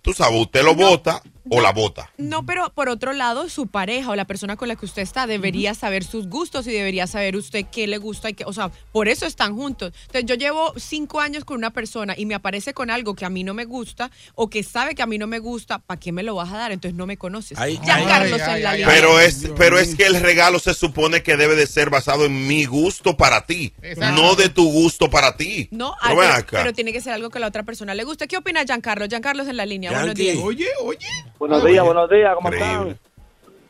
Tú 0.02 0.12
sabes, 0.12 0.40
usted 0.40 0.62
lo 0.62 0.74
vota 0.74 1.22
o 1.50 1.60
la 1.60 1.72
vota. 1.72 2.10
No, 2.18 2.44
pero 2.46 2.70
por 2.74 2.88
otro 2.88 3.12
lado, 3.12 3.48
su 3.48 3.66
pareja 3.66 4.10
o 4.10 4.16
la 4.16 4.26
persona 4.26 4.56
con 4.56 4.68
la 4.68 4.76
que 4.76 4.86
usted 4.86 5.02
está 5.02 5.26
debería 5.26 5.74
saber 5.74 6.04
sus 6.04 6.28
gustos 6.28 6.66
y 6.66 6.72
debería 6.72 7.06
saber 7.06 7.36
usted 7.36 7.66
qué 7.70 7.86
le 7.86 7.98
gusta 7.98 8.30
y 8.30 8.34
qué, 8.34 8.44
o 8.44 8.52
sea, 8.52 8.70
por 8.92 9.08
eso 9.08 9.26
están 9.26 9.54
juntos. 9.56 9.92
Entonces, 10.06 10.24
yo 10.26 10.34
llevo 10.34 10.72
cinco 10.76 11.20
años 11.20 11.44
con 11.44 11.56
una 11.56 11.70
persona 11.72 12.14
y 12.16 12.26
me 12.26 12.34
aparece 12.34 12.74
con 12.74 12.90
algo 12.90 13.14
que 13.14 13.24
a 13.24 13.30
mí 13.30 13.44
no 13.44 13.54
me 13.54 13.64
gusta 13.64 14.10
o 14.34 14.48
que 14.50 14.62
sabe 14.62 14.94
que 14.94 15.02
a 15.02 15.06
mí 15.06 15.18
no 15.18 15.26
me 15.26 15.38
gusta, 15.38 15.78
¿para 15.78 15.98
qué 16.00 16.12
me 16.12 16.22
lo 16.22 16.34
vas 16.34 16.52
a 16.52 16.58
dar? 16.58 16.72
Entonces 16.72 16.96
no 16.96 17.06
me 17.06 17.16
conoces. 17.16 17.58
Ay, 17.58 17.78
ya 17.84 17.96
ay, 17.96 18.04
Carlos 18.06 18.40
ay, 18.42 18.56
en 18.58 18.62
la 18.62 18.72
línea. 18.74 18.88
Pero 18.88 19.20
es, 19.20 19.48
pero 19.56 19.78
es 19.78 19.94
que 19.94 20.06
el 20.06 20.20
regalo 20.20 20.58
se 20.58 20.74
supone 20.74 21.22
que 21.22 21.36
debe 21.36 21.54
de 21.56 21.66
ser 21.66 21.90
basado 21.90 22.26
en 22.26 22.46
mi 22.46 22.64
gusto 22.64 23.16
para 23.16 23.46
ti, 23.46 23.72
Exacto. 23.82 24.20
no 24.22 24.34
de 24.34 24.48
tu 24.48 24.70
gusto 24.70 25.10
para 25.10 25.36
ti. 25.36 25.68
No, 25.70 25.94
Pero 26.02 26.10
ay, 26.12 26.16
ven 26.16 26.26
pero, 26.28 26.38
acá. 26.40 26.58
pero 26.62 26.72
tiene 26.72 26.92
que 26.92 27.00
ser 27.00 27.12
algo 27.12 27.30
que 27.30 27.38
a 27.38 27.40
la 27.40 27.46
otra 27.48 27.62
persona 27.62 27.94
le 27.94 28.04
guste. 28.04 28.26
¿Qué 28.28 28.36
opina 28.36 28.64
Giancarlo? 28.64 29.06
Giancarlo 29.08 29.42
en 29.42 29.56
la 29.56 29.66
línea. 29.66 29.90
Buenos 29.90 30.08
Yankee. 30.08 30.22
días. 30.32 30.38
Oye, 30.42 30.66
oye. 30.82 31.06
Buenos 31.38 31.64
días, 31.64 31.84
buenos 31.84 32.10
días, 32.10 32.34
¿cómo 32.34 32.48
Increíble. 32.48 32.90
están? 32.90 32.98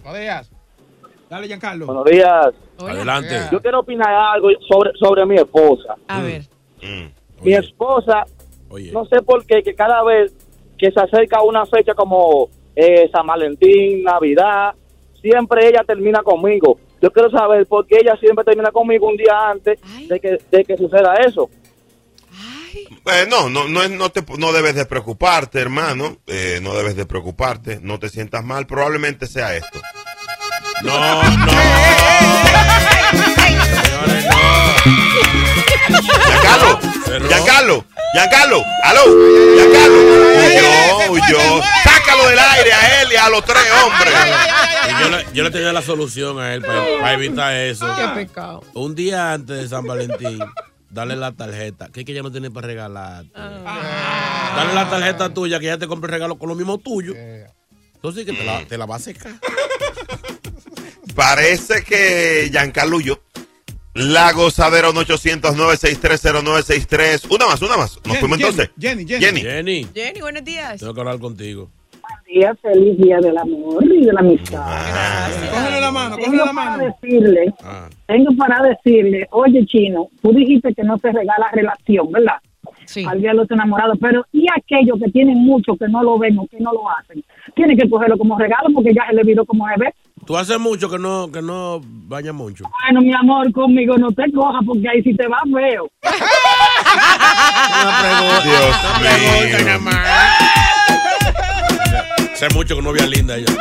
Buenos 0.02 0.20
días. 0.20 0.50
Dale, 1.28 1.46
Giancarlo. 1.46 1.86
Buenos 1.86 2.04
días. 2.06 2.46
Hola. 2.78 2.92
Adelante. 2.92 3.34
Yo 3.52 3.60
quiero 3.60 3.80
opinar 3.80 4.08
algo 4.08 4.48
sobre, 4.66 4.92
sobre 4.94 5.26
mi 5.26 5.36
esposa. 5.36 5.96
A 6.06 6.22
ver. 6.22 6.42
Mm. 6.82 7.44
Mi 7.44 7.52
esposa, 7.52 8.24
oye. 8.70 8.90
no 8.90 9.04
sé 9.04 9.20
por 9.20 9.44
qué, 9.44 9.62
que 9.62 9.74
cada 9.74 10.02
vez 10.02 10.34
que 10.78 10.90
se 10.90 11.00
acerca 11.00 11.42
una 11.42 11.66
fecha 11.66 11.92
como 11.94 12.48
eh, 12.74 13.10
San 13.12 13.26
Valentín, 13.26 14.02
Navidad, 14.02 14.74
siempre 15.20 15.68
ella 15.68 15.84
termina 15.84 16.22
conmigo. 16.22 16.78
yo 17.02 17.10
quiero 17.10 17.30
saber 17.30 17.66
por 17.66 17.86
qué 17.86 17.98
ella 18.00 18.16
siempre 18.18 18.44
termina 18.44 18.70
conmigo 18.70 19.08
un 19.08 19.16
día 19.16 19.50
antes 19.50 19.78
de 20.08 20.20
que, 20.20 20.38
de 20.50 20.64
que 20.64 20.76
suceda 20.76 21.14
eso. 21.16 21.50
Eh, 23.06 23.26
no, 23.28 23.48
no, 23.48 23.68
no, 23.68 23.82
es- 23.82 23.90
no, 23.90 24.10
te, 24.10 24.24
no 24.38 24.52
debes 24.52 24.74
de 24.74 24.84
preocuparte, 24.86 25.60
hermano. 25.60 26.18
Eh, 26.26 26.60
no 26.62 26.74
debes 26.74 26.96
de 26.96 27.06
preocuparte. 27.06 27.78
No 27.82 27.98
te 27.98 28.08
sientas 28.08 28.44
mal. 28.44 28.66
Probablemente 28.66 29.26
sea 29.26 29.54
esto. 29.54 29.80
No, 30.82 31.22
no. 31.22 31.52
Giancarlo, 36.26 36.78
Giancarlo, 37.28 37.84
Giancarlo, 38.12 38.64
aló, 38.84 39.04
Giancarlo. 39.54 39.98
Huyó, 40.38 41.12
huyó. 41.12 41.62
Sácalo 41.82 42.28
del 42.28 42.38
aire 42.38 42.72
a 42.72 43.02
él 43.02 43.08
y 43.12 43.16
a 43.16 43.28
los 43.28 43.44
tres 43.44 43.64
hombres. 43.82 44.14
Yo, 45.00 45.08
le, 45.08 45.26
yo 45.32 45.44
le 45.44 45.50
tenía 45.50 45.72
la 45.72 45.82
solución 45.82 46.38
a 46.40 46.54
él 46.54 46.62
para, 46.62 47.12
evitar 47.12 47.54
eso. 47.54 47.86
Qué 47.96 48.26
pecado. 48.26 48.62
Un 48.74 48.94
día 48.94 49.32
antes 49.32 49.56
de 49.62 49.68
San 49.68 49.86
Valentín, 49.86 50.38
dale 50.90 51.16
la 51.16 51.32
tarjeta. 51.32 51.88
¿Qué 51.92 52.00
es 52.00 52.06
que 52.06 52.12
ella 52.12 52.22
no 52.22 52.32
tiene 52.32 52.50
para 52.50 52.66
regalar? 52.66 53.26
Dale 53.32 54.74
la 54.74 54.88
tarjeta 54.90 55.32
tuya 55.32 55.60
que 55.60 55.66
ella 55.66 55.78
te 55.78 55.86
compre 55.86 56.08
el 56.08 56.12
regalo 56.12 56.38
con 56.38 56.48
lo 56.48 56.54
mismo 56.54 56.78
tuyo. 56.78 57.14
Entonces 57.94 58.24
que 58.24 58.32
te 58.32 58.44
la, 58.44 58.64
te 58.64 58.78
la 58.78 58.86
va 58.86 58.96
a 58.96 59.00
secar. 59.00 59.32
Parece 61.14 61.82
que 61.82 62.48
Giancarlo 62.50 62.96
huyó. 62.98 63.20
La 63.94 64.32
gozadera 64.32 64.90
1-800-963-0963. 64.90 67.26
Una 67.34 67.46
más, 67.46 67.60
una 67.62 67.76
más. 67.76 67.98
Nos 68.04 68.18
fuimos 68.18 68.38
entonces. 68.38 68.70
Jenny, 68.78 69.04
Jenny. 69.04 69.40
Jenny, 69.40 69.88
Jenny, 69.92 70.20
buenos 70.20 70.44
días. 70.44 70.78
tengo 70.78 70.94
que 70.94 71.00
hablar 71.00 71.18
contigo. 71.18 71.68
Día, 72.28 72.54
feliz 72.60 72.98
día 72.98 73.18
del 73.18 73.38
amor 73.38 73.84
y 73.84 74.04
de 74.04 74.12
la 74.12 74.20
amistad. 74.20 74.62
Cógele 75.50 75.80
la 75.80 75.90
mano, 75.90 76.16
cógele 76.16 76.30
Tengo 76.30 76.44
la 76.44 76.52
para 76.52 76.70
mano. 76.70 76.84
decirle, 76.84 77.54
tengo 78.06 78.30
para 78.36 78.62
decirle, 78.62 79.26
oye 79.30 79.64
chino, 79.66 80.08
tú 80.22 80.32
dijiste 80.32 80.74
que 80.74 80.84
no 80.84 80.98
se 80.98 81.10
regala 81.10 81.48
relación, 81.52 82.10
¿verdad? 82.12 82.34
Sí. 82.84 83.04
Al 83.04 83.20
día 83.20 83.30
de 83.30 83.36
los 83.36 83.50
enamorados, 83.50 83.96
pero 84.00 84.24
y 84.32 84.46
aquellos 84.54 84.98
que 85.02 85.10
tienen 85.10 85.38
mucho 85.38 85.74
que 85.76 85.88
no 85.88 86.02
lo 86.02 86.18
ven 86.18 86.38
o 86.38 86.46
que 86.46 86.60
no 86.60 86.72
lo 86.72 86.88
hacen, 86.90 87.24
tienen 87.54 87.78
que 87.78 87.88
cogerlo 87.88 88.18
como 88.18 88.38
regalo 88.38 88.68
porque 88.74 88.92
ya 88.94 89.06
se 89.08 89.14
le 89.14 89.44
cómo 89.46 89.66
se 89.68 89.80
ve. 89.80 89.94
Tú 90.26 90.36
hace 90.36 90.58
mucho 90.58 90.90
que 90.90 90.98
no, 90.98 91.30
que 91.32 91.40
no 91.40 91.80
bañas 91.82 92.34
mucho. 92.34 92.64
Bueno, 92.82 93.00
mi 93.00 93.14
amor, 93.14 93.50
conmigo 93.52 93.96
no 93.96 94.10
te 94.10 94.30
cojas 94.32 94.62
porque 94.66 94.88
ahí 94.88 95.02
sí 95.02 95.14
te 95.14 95.26
va 95.26 95.38
feo. 95.44 95.88
Dios 98.44 99.82
mío. 99.82 99.92
Hace 102.38 102.54
mucho 102.54 102.76
que 102.76 102.82
no 102.82 102.90
había 102.90 103.04
linda 103.04 103.36
ella. 103.36 103.52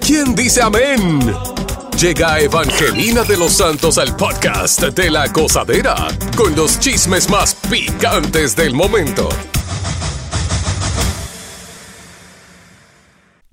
¿Quién 0.00 0.34
dice 0.34 0.62
amén? 0.62 1.20
Llega 2.00 2.40
Evangelina 2.40 3.22
de 3.22 3.36
los 3.36 3.52
Santos 3.52 3.98
al 3.98 4.16
podcast 4.16 4.80
de 4.80 5.10
la 5.10 5.26
gozadera 5.26 6.08
con 6.34 6.56
los 6.56 6.80
chismes 6.80 7.28
más 7.28 7.54
picantes 7.68 8.56
del 8.56 8.72
momento. 8.72 9.28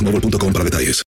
boostmobile.com 0.00 0.52
para 0.52 0.64
detalles. 0.64 1.02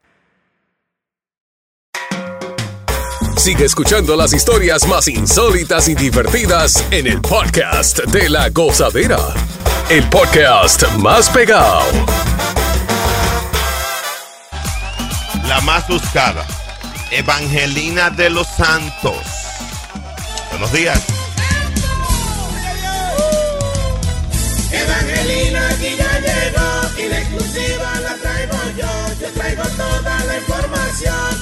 Sigue 3.38 3.66
escuchando 3.66 4.16
las 4.16 4.34
historias 4.34 4.88
más 4.88 5.08
insólitas 5.08 5.88
y 5.88 5.96
divertidas 5.96 6.86
en 6.92 7.08
el 7.08 7.22
podcast 7.22 8.00
de 8.06 8.30
la 8.30 8.50
gozadera. 8.50 9.18
El 9.90 10.08
podcast 10.10 10.84
más 10.98 11.28
pegado. 11.30 11.82
La 15.48 15.60
más 15.62 15.88
buscada. 15.88 16.46
Evangelina 17.10 18.12
de 18.12 18.30
los 18.30 18.48
Santos. 18.48 19.18
Buenos 20.52 20.72
días. 20.72 21.02
Evangelina 24.72 25.51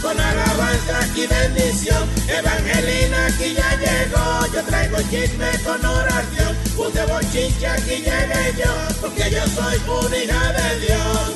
con 0.02 0.20
alabanza 0.20 1.00
y 1.16 1.28
bendición. 1.28 2.04
Evangelina 2.28 3.26
aquí 3.28 3.54
ya 3.54 3.70
llegó. 3.78 4.54
Yo 4.54 4.64
traigo 4.64 4.98
chisme 5.10 5.50
con 5.66 5.86
oración. 5.86 6.56
Un 6.78 6.94
de 6.94 7.06
bochinche 7.06 7.68
aquí 7.68 7.96
llegué 7.98 8.54
yo. 8.58 8.72
Porque 9.02 9.30
yo 9.32 9.46
soy 9.48 9.78
una 9.88 10.18
hija 10.18 10.54
de 10.54 10.80
Dios. 10.80 11.32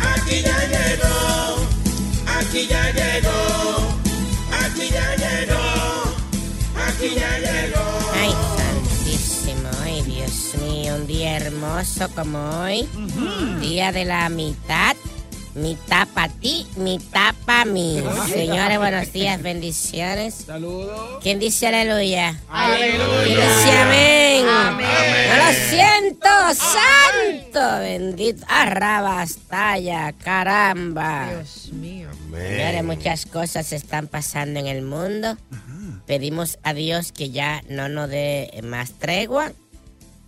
Aquí 0.00 0.42
ya 0.42 0.58
llegó. 0.66 1.66
Aquí 2.38 2.66
ya 2.68 2.90
llegó. 2.92 3.98
Aquí 4.62 4.90
ya 4.90 5.16
llegó. 5.16 6.10
Aquí 6.86 7.14
ya 7.14 7.38
llegó. 7.38 8.12
Ay, 8.14 8.32
santísimo, 8.56 9.70
ay, 9.84 10.02
Dios 10.02 10.54
mío, 10.62 10.94
un 10.96 11.06
día 11.06 11.36
hermoso 11.36 12.08
como 12.14 12.38
hoy. 12.62 12.88
Día 13.60 13.92
de 13.92 14.04
la 14.04 14.28
mitad. 14.28 14.96
Mitad 15.54 16.06
para 16.14 16.32
ti, 16.32 16.64
mitad 16.76 17.34
para 17.44 17.64
mí. 17.64 18.00
Señores, 18.32 18.78
buenos 18.78 19.12
días, 19.12 19.42
bendiciones. 19.42 20.34
Saludos. 20.46 21.18
¿Quién 21.22 21.40
dice 21.40 21.66
aleluya? 21.66 22.40
Aleluya. 22.48 23.24
¿Quién 23.24 23.36
dice 23.36 23.78
amén? 23.78 24.48
Amén. 24.48 24.86
No 25.28 25.36
lo 25.36 25.52
siento, 25.52 26.28
santo, 26.54 27.80
bendito. 27.80 28.46
Arrabastalla, 28.48 30.12
caramba. 30.12 31.30
Dios 31.30 31.72
mío. 31.72 32.08
Señores, 32.30 32.84
muchas 32.84 33.26
cosas 33.26 33.72
están 33.72 34.06
pasando 34.06 34.60
en 34.60 34.68
el 34.68 34.82
mundo. 34.82 35.36
Pedimos 36.06 36.58
a 36.62 36.74
Dios 36.74 37.10
que 37.10 37.30
ya 37.30 37.62
no 37.68 37.88
nos 37.88 38.08
dé 38.08 38.60
más 38.62 38.92
tregua, 38.92 39.52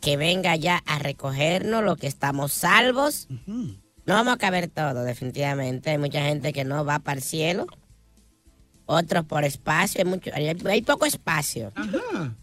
que 0.00 0.16
venga 0.16 0.56
ya 0.56 0.82
a 0.86 0.98
recogernos 0.98 1.84
lo 1.84 1.94
que 1.94 2.08
estamos 2.08 2.52
salvos. 2.52 3.28
No 4.04 4.14
vamos 4.14 4.34
a 4.34 4.38
caber 4.38 4.68
todo, 4.68 5.04
definitivamente. 5.04 5.90
Hay 5.90 5.98
mucha 5.98 6.22
gente 6.22 6.52
que 6.52 6.64
no 6.64 6.84
va 6.84 6.98
para 6.98 7.18
el 7.18 7.22
cielo. 7.22 7.66
Otros 8.86 9.24
por 9.24 9.44
espacio. 9.44 10.00
Hay, 10.00 10.04
mucho, 10.04 10.30
hay, 10.34 10.48
hay 10.48 10.82
poco 10.82 11.06
espacio. 11.06 11.72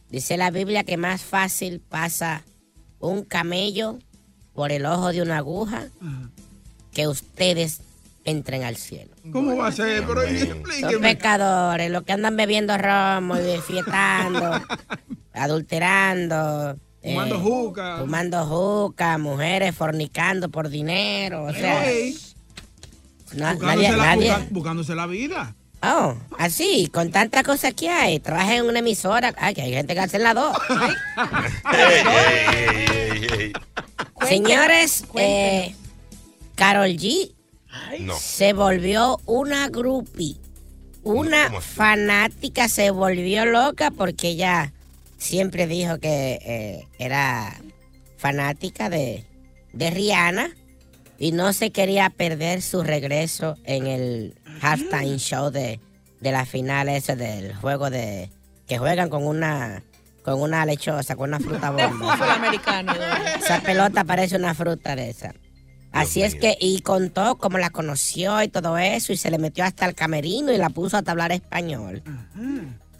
Dice 0.09 0.37
la 0.37 0.51
Biblia 0.51 0.83
que 0.83 0.97
más 0.97 1.21
fácil 1.21 1.81
pasa 1.81 2.43
un 2.99 3.23
camello 3.23 3.99
por 4.53 4.71
el 4.71 4.85
ojo 4.85 5.11
de 5.11 5.21
una 5.21 5.37
aguja 5.37 5.87
que 6.93 7.07
ustedes 7.07 7.81
entren 8.23 8.63
al 8.63 8.77
cielo. 8.77 9.11
¿Cómo 9.31 9.55
va 9.57 9.67
a 9.67 9.71
ser? 9.71 10.05
Pero 10.05 10.91
Son 10.91 11.01
pecadores, 11.01 11.91
los 11.91 12.03
que 12.03 12.13
andan 12.13 12.35
bebiendo 12.35 12.77
romo 12.77 13.37
y 13.37 13.61
fiestando, 13.61 14.61
adulterando. 15.33 16.77
Fumando 17.01 17.35
eh, 17.35 17.39
juca. 17.41 17.97
Fumando 17.99 18.45
juca, 18.45 19.17
mujeres 19.17 19.75
fornicando 19.75 20.49
por 20.49 20.69
dinero. 20.69 21.45
O 21.45 21.53
sea, 21.53 21.83
buscándose, 23.31 23.65
nadie, 23.65 23.91
la, 23.91 23.97
nadie- 24.15 24.29
busca- 24.31 24.47
buscándose 24.51 24.95
la 24.95 25.05
vida. 25.07 25.55
Oh, 25.81 26.15
así, 26.37 26.89
con 26.93 27.09
tantas 27.09 27.43
cosas 27.43 27.73
que 27.73 27.89
hay. 27.89 28.19
Trabaja 28.19 28.55
en 28.57 28.65
una 28.65 28.79
emisora. 28.79 29.33
Ay, 29.37 29.53
que 29.53 29.61
hay 29.61 29.71
gente 29.71 29.93
que 29.93 29.99
hace 30.01 30.19
las 30.19 30.35
dos. 30.35 30.57
Ey, 31.71 32.03
ey, 32.53 32.87
ey, 33.11 33.27
ey. 33.39 33.53
Señores, 34.27 35.05
eh, 35.15 35.73
Carol 36.55 36.89
G 36.89 37.31
No. 38.01 38.13
se 38.19 38.51
volvió 38.53 39.19
una 39.25 39.69
groupie. 39.69 40.35
Una 41.03 41.49
fanática 41.61 42.67
se 42.67 42.91
volvió 42.91 43.45
loca 43.45 43.89
porque 43.91 44.29
ella 44.31 44.73
siempre 45.19 45.67
dijo 45.67 45.99
que 45.99 46.39
eh, 46.41 46.87
era 46.97 47.55
fanática 48.17 48.89
de, 48.89 49.25
de 49.73 49.89
Rihanna 49.91 50.49
y 51.19 51.31
no 51.31 51.53
se 51.53 51.69
quería 51.71 52.09
perder 52.09 52.61
su 52.63 52.81
regreso 52.81 53.55
en 53.65 53.85
el 53.85 54.35
halftime 54.61 55.17
show 55.19 55.51
de, 55.51 55.79
de 56.19 56.31
la 56.31 56.45
final 56.45 56.89
ese 56.89 57.15
del 57.15 57.53
juego 57.55 57.89
de 57.89 58.31
que 58.67 58.77
juegan 58.77 59.09
con 59.09 59.25
una 59.27 59.83
con 60.23 60.41
una 60.41 60.65
lechosa, 60.65 61.15
con 61.15 61.29
una 61.29 61.39
fruta 61.45 61.71
De 61.71 61.85
bomba. 61.87 62.15
fútbol 62.15 62.29
americano. 62.31 62.93
Esa 63.37 63.61
pelota 63.61 64.03
parece 64.03 64.35
una 64.35 64.53
fruta 64.53 64.95
de 64.95 65.09
esa. 65.09 65.33
Así 65.91 66.21
es 66.21 66.35
que, 66.35 66.55
y 66.59 66.81
contó 66.81 67.37
cómo 67.37 67.57
la 67.57 67.71
conoció 67.71 68.43
y 68.43 68.47
todo 68.47 68.77
eso, 68.77 69.11
y 69.11 69.17
se 69.17 69.31
le 69.31 69.39
metió 69.39 69.63
hasta 69.65 69.87
el 69.87 69.95
camerino 69.95 70.51
y 70.51 70.57
la 70.57 70.69
puso 70.69 70.97
a 70.97 71.03
hablar 71.03 71.31
español. 71.31 72.03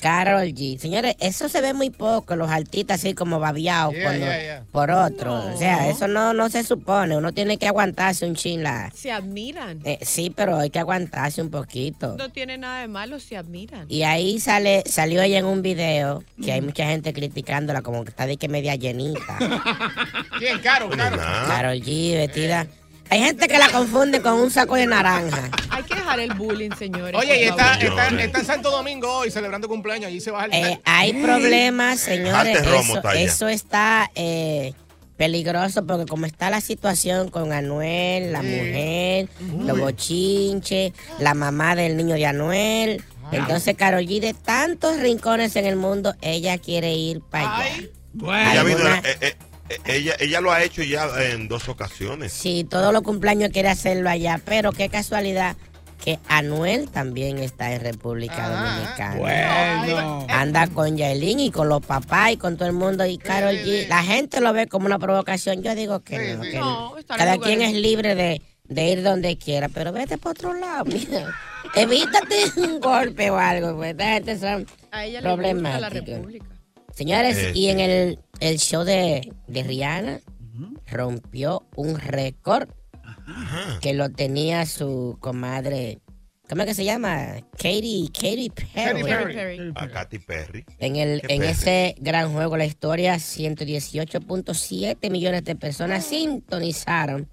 Carol 0.02 0.48
G. 0.54 0.78
Señores, 0.78 1.16
eso 1.20 1.50
se 1.50 1.60
ve 1.62 1.74
muy 1.74 1.90
poco, 1.90 2.36
los 2.36 2.50
artistas 2.50 3.00
así 3.00 3.14
como 3.14 3.40
babiados 3.40 3.94
Yeah, 3.94 4.04
cuando- 4.04 4.26
yeah, 4.26 4.42
yeah. 4.42 4.64
por 4.72 4.92
otro. 4.92 5.34
O 5.54 5.58
sea, 5.58 5.90
eso 5.90 6.08
no, 6.08 6.34
no 6.34 6.50
se 6.50 6.64
supone, 6.64 7.18
uno 7.18 7.34
tiene 7.34 7.58
que 7.58 7.68
aguantarse 7.68 8.26
un 8.26 8.36
chin 8.36 8.64
la- 8.64 8.92
Se 8.96 9.12
admiran. 9.12 9.80
Eh, 9.84 10.00
sí, 10.02 10.30
pero 10.34 10.58
hay 10.58 10.70
que 10.70 10.80
aguantarse 10.80 11.42
un 11.42 11.50
poquito. 11.50 12.16
No 12.18 12.30
tiene 12.32 12.58
nada 12.58 12.82
de 12.82 12.88
malo, 12.88 13.20
se 13.20 13.36
admiran. 13.38 13.86
Y 13.90 14.04
ahí 14.04 14.40
sale, 14.40 14.84
salió 14.86 15.22
ella 15.22 15.40
en 15.40 15.46
un 15.46 15.62
video 15.62 16.24
que 16.42 16.52
hay 16.54 16.62
mucha 16.62 16.86
gente 16.86 17.14
criticándola 17.14 17.82
como 17.82 18.04
que 18.04 18.10
está 18.12 18.26
de 18.26 18.38
que 18.38 18.48
media 18.48 18.76
llenita. 18.76 19.38
¿Quién? 20.40 20.60
Caro, 20.60 20.90
Caro. 20.90 21.18
Carol 21.18 21.82
G 21.82 22.16
vestida. 22.16 22.68
Hay 23.10 23.20
gente 23.22 23.48
que 23.48 23.58
la 23.58 23.70
confunde 23.70 24.22
con 24.22 24.34
un 24.34 24.52
saco 24.52 24.76
de 24.76 24.86
naranja. 24.86 25.50
Hay 25.70 25.84
que 25.84 25.96
dejar 25.96 26.20
el 26.20 26.34
bullying, 26.34 26.72
señores. 26.78 27.16
Oye, 27.16 27.42
y 27.42 27.44
está, 27.48 27.74
está, 27.76 28.08
está 28.10 28.40
en 28.40 28.46
Santo 28.46 28.70
Domingo 28.70 29.12
hoy 29.12 29.32
celebrando 29.32 29.68
cumpleaños. 29.68 30.08
Allí 30.08 30.22
se 30.22 30.32
baja 30.32 30.46
el. 30.46 30.54
Eh, 30.54 30.82
hay 30.86 31.14
problemas, 31.14 32.00
señores. 32.00 32.60
Eso, 32.60 32.96
está 32.96 33.10
allá. 33.10 33.22
eso 33.22 33.48
está 33.48 34.12
eh, 34.16 34.74
peligroso 35.18 35.86
porque 35.86 36.06
como 36.06 36.26
está 36.26 36.50
la 36.50 36.62
situación 36.62 37.30
con 37.30 37.52
Anuel, 37.52 38.32
la 38.32 38.42
mujer, 38.42 39.28
los 39.60 39.80
bochinches, 39.80 40.94
la 41.20 41.34
mamá 41.34 41.76
del 41.76 41.98
niño 41.98 42.16
de 42.16 42.26
Anuel. 42.26 43.04
Entonces, 43.32 43.76
Carol 43.76 44.06
G, 44.06 44.20
de 44.22 44.34
tantos 44.34 45.00
rincones 45.00 45.56
en 45.56 45.66
el 45.66 45.76
mundo, 45.76 46.16
ella 46.22 46.58
quiere 46.58 46.94
ir 46.94 47.22
para 47.22 47.58
allá. 47.58 47.76
Eh, 49.04 49.18
eh, 49.22 49.36
ella, 49.86 50.16
ella 50.20 50.42
lo 50.42 50.52
ha 50.52 50.64
hecho 50.64 50.84
ya 50.84 51.08
en 51.32 51.48
dos 51.48 51.70
ocasiones. 51.70 52.32
Sí, 52.34 52.64
todos 52.70 52.92
los 52.94 53.02
cumpleaños 53.04 53.50
quiere 53.52 53.70
hacerlo 53.70 54.10
allá, 54.10 54.40
pero 54.46 54.72
qué 54.72 54.90
casualidad 54.90 55.56
que 56.04 56.18
Anuel 56.30 56.90
también 56.90 57.40
está 57.40 57.74
en 57.74 57.82
República 57.82 58.48
Dominicana. 58.50 59.16
Bueno. 59.18 60.26
Anda 60.30 60.68
con 60.68 60.96
Yailin 60.96 61.40
y 61.42 61.52
con 61.52 61.68
los 61.68 61.86
papás 61.86 62.32
y 62.32 62.38
con 62.38 62.56
todo 62.56 62.68
el 62.70 62.74
mundo 62.74 63.06
y 63.06 63.18
Carol 63.18 63.56
G. 63.56 63.88
La 63.90 64.02
gente 64.04 64.40
lo 64.40 64.54
ve 64.54 64.68
como 64.68 64.86
una 64.86 64.98
provocación. 64.98 65.62
Yo 65.62 65.76
digo 65.76 66.00
que 66.00 66.36
no, 66.36 66.94
que 66.96 67.04
Cada 67.06 67.38
quien 67.38 67.62
es 67.62 67.74
libre 67.74 68.16
de, 68.16 68.42
de 68.64 68.90
ir 68.90 69.04
donde 69.04 69.38
quiera, 69.38 69.68
pero 69.68 69.92
vete 69.92 70.18
por 70.18 70.32
otro 70.32 70.54
lado, 70.54 70.86
mira. 70.86 71.36
Evítate 71.76 72.46
un 72.58 72.80
golpe 72.80 73.30
o 73.30 73.38
algo, 73.38 73.76
pues 73.76 73.92
esta 73.92 74.06
gente 74.14 74.40
son 74.40 74.66
A 74.92 75.06
ella 75.06 75.20
le 75.20 75.30
gusta 75.30 75.44
la 75.44 75.90
problemáticos. 75.90 76.08
República. 76.08 76.46
Señores, 76.96 77.38
Eh, 77.38 77.52
y 77.56 77.68
en 77.70 77.80
el, 77.82 78.20
el 78.40 78.58
show 78.60 78.84
de, 78.84 79.32
de 79.48 79.64
Rihanna 79.64 80.20
rompió 80.88 81.68
un 81.76 81.98
récord 82.00 82.70
que 83.82 83.94
lo 83.94 84.10
tenía 84.10 84.66
su 84.66 85.18
comadre. 85.20 86.00
¿Cómo 86.50 86.64
es 86.64 86.70
que 86.70 86.74
se 86.74 86.84
llama? 86.84 87.36
Katy, 87.60 88.10
Katy 88.12 88.50
Perry. 88.50 89.72
A 89.76 89.88
Katy 89.88 90.18
Perry. 90.18 90.66
En, 90.80 90.96
el, 90.96 91.22
¿Qué 91.22 91.36
en 91.36 91.42
Perry? 91.42 91.52
ese 91.52 91.96
gran 92.00 92.34
juego, 92.34 92.58
la 92.58 92.66
historia, 92.66 93.20
118.7 93.20 95.10
millones 95.12 95.44
de 95.44 95.56
personas 95.56 96.06
sintonizaron 96.06 97.30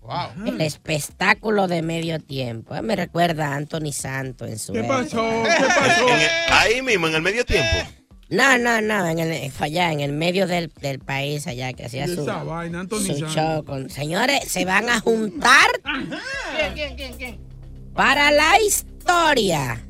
el 0.47 0.61
espectáculo 0.61 1.67
de 1.67 1.81
medio 1.83 2.21
tiempo. 2.21 2.75
Eh, 2.77 2.83
Me 2.83 2.95
recuerda 2.95 3.53
a 3.53 3.57
Anthony 3.57 3.93
Santo 3.93 4.45
en 4.47 4.59
su 4.59 4.75
¿Qué 4.75 4.81
época. 4.81 4.99
pasó? 5.05 5.23
¿Qué 5.45 5.65
pasó? 5.67 6.09
En 6.09 6.21
el- 6.21 6.29
ahí 6.53 6.83
mismo, 6.83 7.09
en 7.09 7.15
el 7.15 7.23
medio 7.23 7.45
tiempo. 7.47 7.89
No, 8.29 8.59
no, 8.59 8.81
no, 8.81 9.07
en 9.07 9.21
el, 9.21 9.53
fue 9.53 9.69
allá, 9.69 9.93
en 9.93 10.01
el 10.01 10.13
medio 10.13 10.49
del, 10.49 10.73
del 10.81 10.99
país, 10.99 11.47
allá, 11.47 11.73
que 11.75 11.85
hacía 11.85 12.09
su, 12.09 12.25
vaina, 12.25 12.85
su 12.89 13.15
show 13.29 13.65
con... 13.65 13.89
Señores, 13.89 14.49
se 14.49 14.65
van 14.65 14.89
a 14.89 14.99
juntar 15.01 15.69
¿Quién, 15.85 16.75
quién, 16.75 16.97
quién, 16.97 17.13
quién? 17.15 17.39
para 17.95 18.33
la 18.33 18.61
historia. 18.61 19.81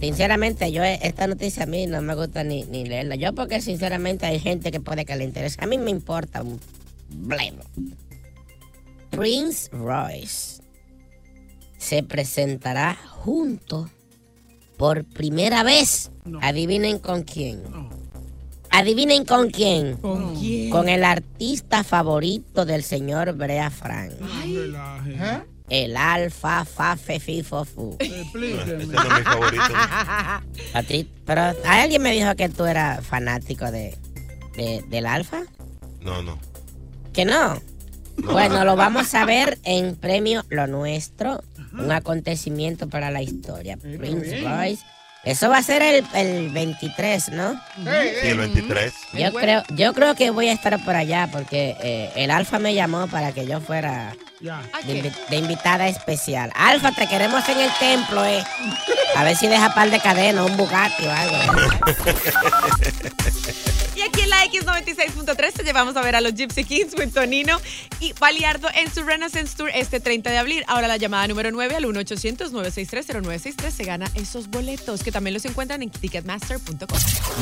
Sinceramente, 0.00 0.70
yo 0.72 0.82
esta 0.82 1.26
noticia 1.28 1.62
a 1.62 1.66
mí 1.66 1.86
no 1.86 2.02
me 2.02 2.14
gusta 2.14 2.42
ni, 2.42 2.64
ni 2.64 2.84
leerla. 2.84 3.14
Yo 3.14 3.32
porque 3.34 3.60
sinceramente 3.60 4.26
hay 4.26 4.40
gente 4.40 4.70
que 4.70 4.80
puede 4.80 5.04
que 5.04 5.16
le 5.16 5.24
interese. 5.24 5.56
A 5.60 5.66
mí 5.66 5.78
me 5.78 5.90
importa 5.90 6.42
un 6.42 6.60
bledo. 7.08 7.64
Prince 9.10 9.70
Royce 9.72 10.62
se 11.78 12.02
presentará 12.02 12.94
junto 12.94 13.90
por 14.78 15.04
primera 15.04 15.62
vez. 15.62 16.10
Adivinen 16.40 16.98
con 16.98 17.22
quién. 17.24 17.62
Adivinen 18.70 19.24
con 19.24 19.50
quién. 19.50 19.96
¿Con 19.96 20.36
quién? 20.36 20.70
Con 20.70 20.88
el 20.88 21.04
artista 21.04 21.84
favorito 21.84 22.64
del 22.64 22.82
señor 22.84 23.32
Brea 23.34 23.70
Frank. 23.70 24.12
Relaje. 24.44 25.42
El 25.70 25.96
alfa 25.98 26.64
fa 26.64 26.96
fe 26.96 27.20
fi 27.20 27.42
fo 27.42 27.64
fu. 27.64 27.96
Explíqueme. 27.98 28.84
Ese 28.84 28.86
no 28.86 29.02
es 29.02 29.18
mi 29.18 29.22
favorito. 29.24 29.62
Patri- 30.72 31.08
pero 31.26 31.42
alguien 31.66 32.00
me 32.02 32.12
dijo 32.12 32.34
que 32.36 32.48
tú 32.48 32.64
eras 32.64 33.04
fanático 33.06 33.70
de, 33.70 33.96
de- 34.56 34.82
del 34.88 35.06
alfa. 35.06 35.42
No, 36.00 36.22
no. 36.22 36.38
Que 37.12 37.24
no. 37.24 37.60
Bueno, 38.18 38.64
lo 38.64 38.76
vamos 38.76 39.14
a 39.14 39.24
ver 39.24 39.58
en 39.62 39.94
premio 39.96 40.44
Lo 40.48 40.66
Nuestro, 40.66 41.42
un 41.72 41.90
acontecimiento 41.92 42.88
para 42.88 43.10
la 43.10 43.22
historia. 43.22 43.76
Prince 43.76 44.40
Royce. 44.40 44.84
Eso 45.24 45.48
va 45.48 45.58
a 45.58 45.62
ser 45.62 45.82
el, 45.82 46.04
el 46.14 46.50
23, 46.50 47.30
¿no? 47.30 47.52
Sí, 47.76 48.28
el 48.28 48.38
23. 48.38 48.94
Yo 49.14 49.32
creo, 49.32 49.62
yo 49.74 49.92
creo 49.92 50.14
que 50.14 50.30
voy 50.30 50.48
a 50.48 50.52
estar 50.52 50.82
por 50.84 50.94
allá 50.94 51.28
porque 51.32 51.76
eh, 51.82 52.10
el 52.16 52.30
Alfa 52.30 52.58
me 52.58 52.74
llamó 52.74 53.08
para 53.08 53.32
que 53.32 53.46
yo 53.46 53.60
fuera 53.60 54.14
de, 54.40 55.12
de 55.30 55.36
invitada 55.36 55.88
especial. 55.88 56.52
Alfa, 56.54 56.92
te 56.92 57.08
queremos 57.08 57.48
en 57.48 57.58
el 57.60 57.70
templo, 57.78 58.24
eh. 58.24 58.44
A 59.16 59.24
ver 59.24 59.36
si 59.36 59.48
deja 59.48 59.74
par 59.74 59.90
de 59.90 59.98
cadena, 60.00 60.44
un 60.44 60.56
Bugatti 60.56 61.06
o 61.06 61.12
algo. 61.12 61.36
Y 63.96 64.02
aquí 64.02 64.20
en 64.20 64.30
la 64.30 64.44
X96.3 64.44 65.52
te 65.54 65.64
llevamos 65.64 65.96
a 65.96 66.02
ver 66.02 66.14
a 66.14 66.20
los 66.20 66.34
Gypsy 66.34 66.62
Kings 66.62 66.94
with 66.96 67.12
Tonino 67.12 67.60
y 67.98 68.12
Baliardo 68.12 68.68
en 68.76 68.94
su 68.94 69.02
Renaissance 69.02 69.56
Tour 69.56 69.70
este 69.74 69.98
30 69.98 70.30
de 70.30 70.38
abril. 70.38 70.62
Ahora 70.68 70.86
la 70.86 70.98
llamada 70.98 71.26
número 71.26 71.50
9 71.50 71.74
al 71.74 71.84
1-800-963-0963 71.86 73.70
se 73.72 73.82
gana 73.82 74.08
esos 74.14 74.50
boletos 74.50 75.02
que 75.02 75.10
también 75.10 75.34
los 75.34 75.44
encuentran 75.46 75.82
en 75.82 75.90
ticketmaster.com. 75.90 76.96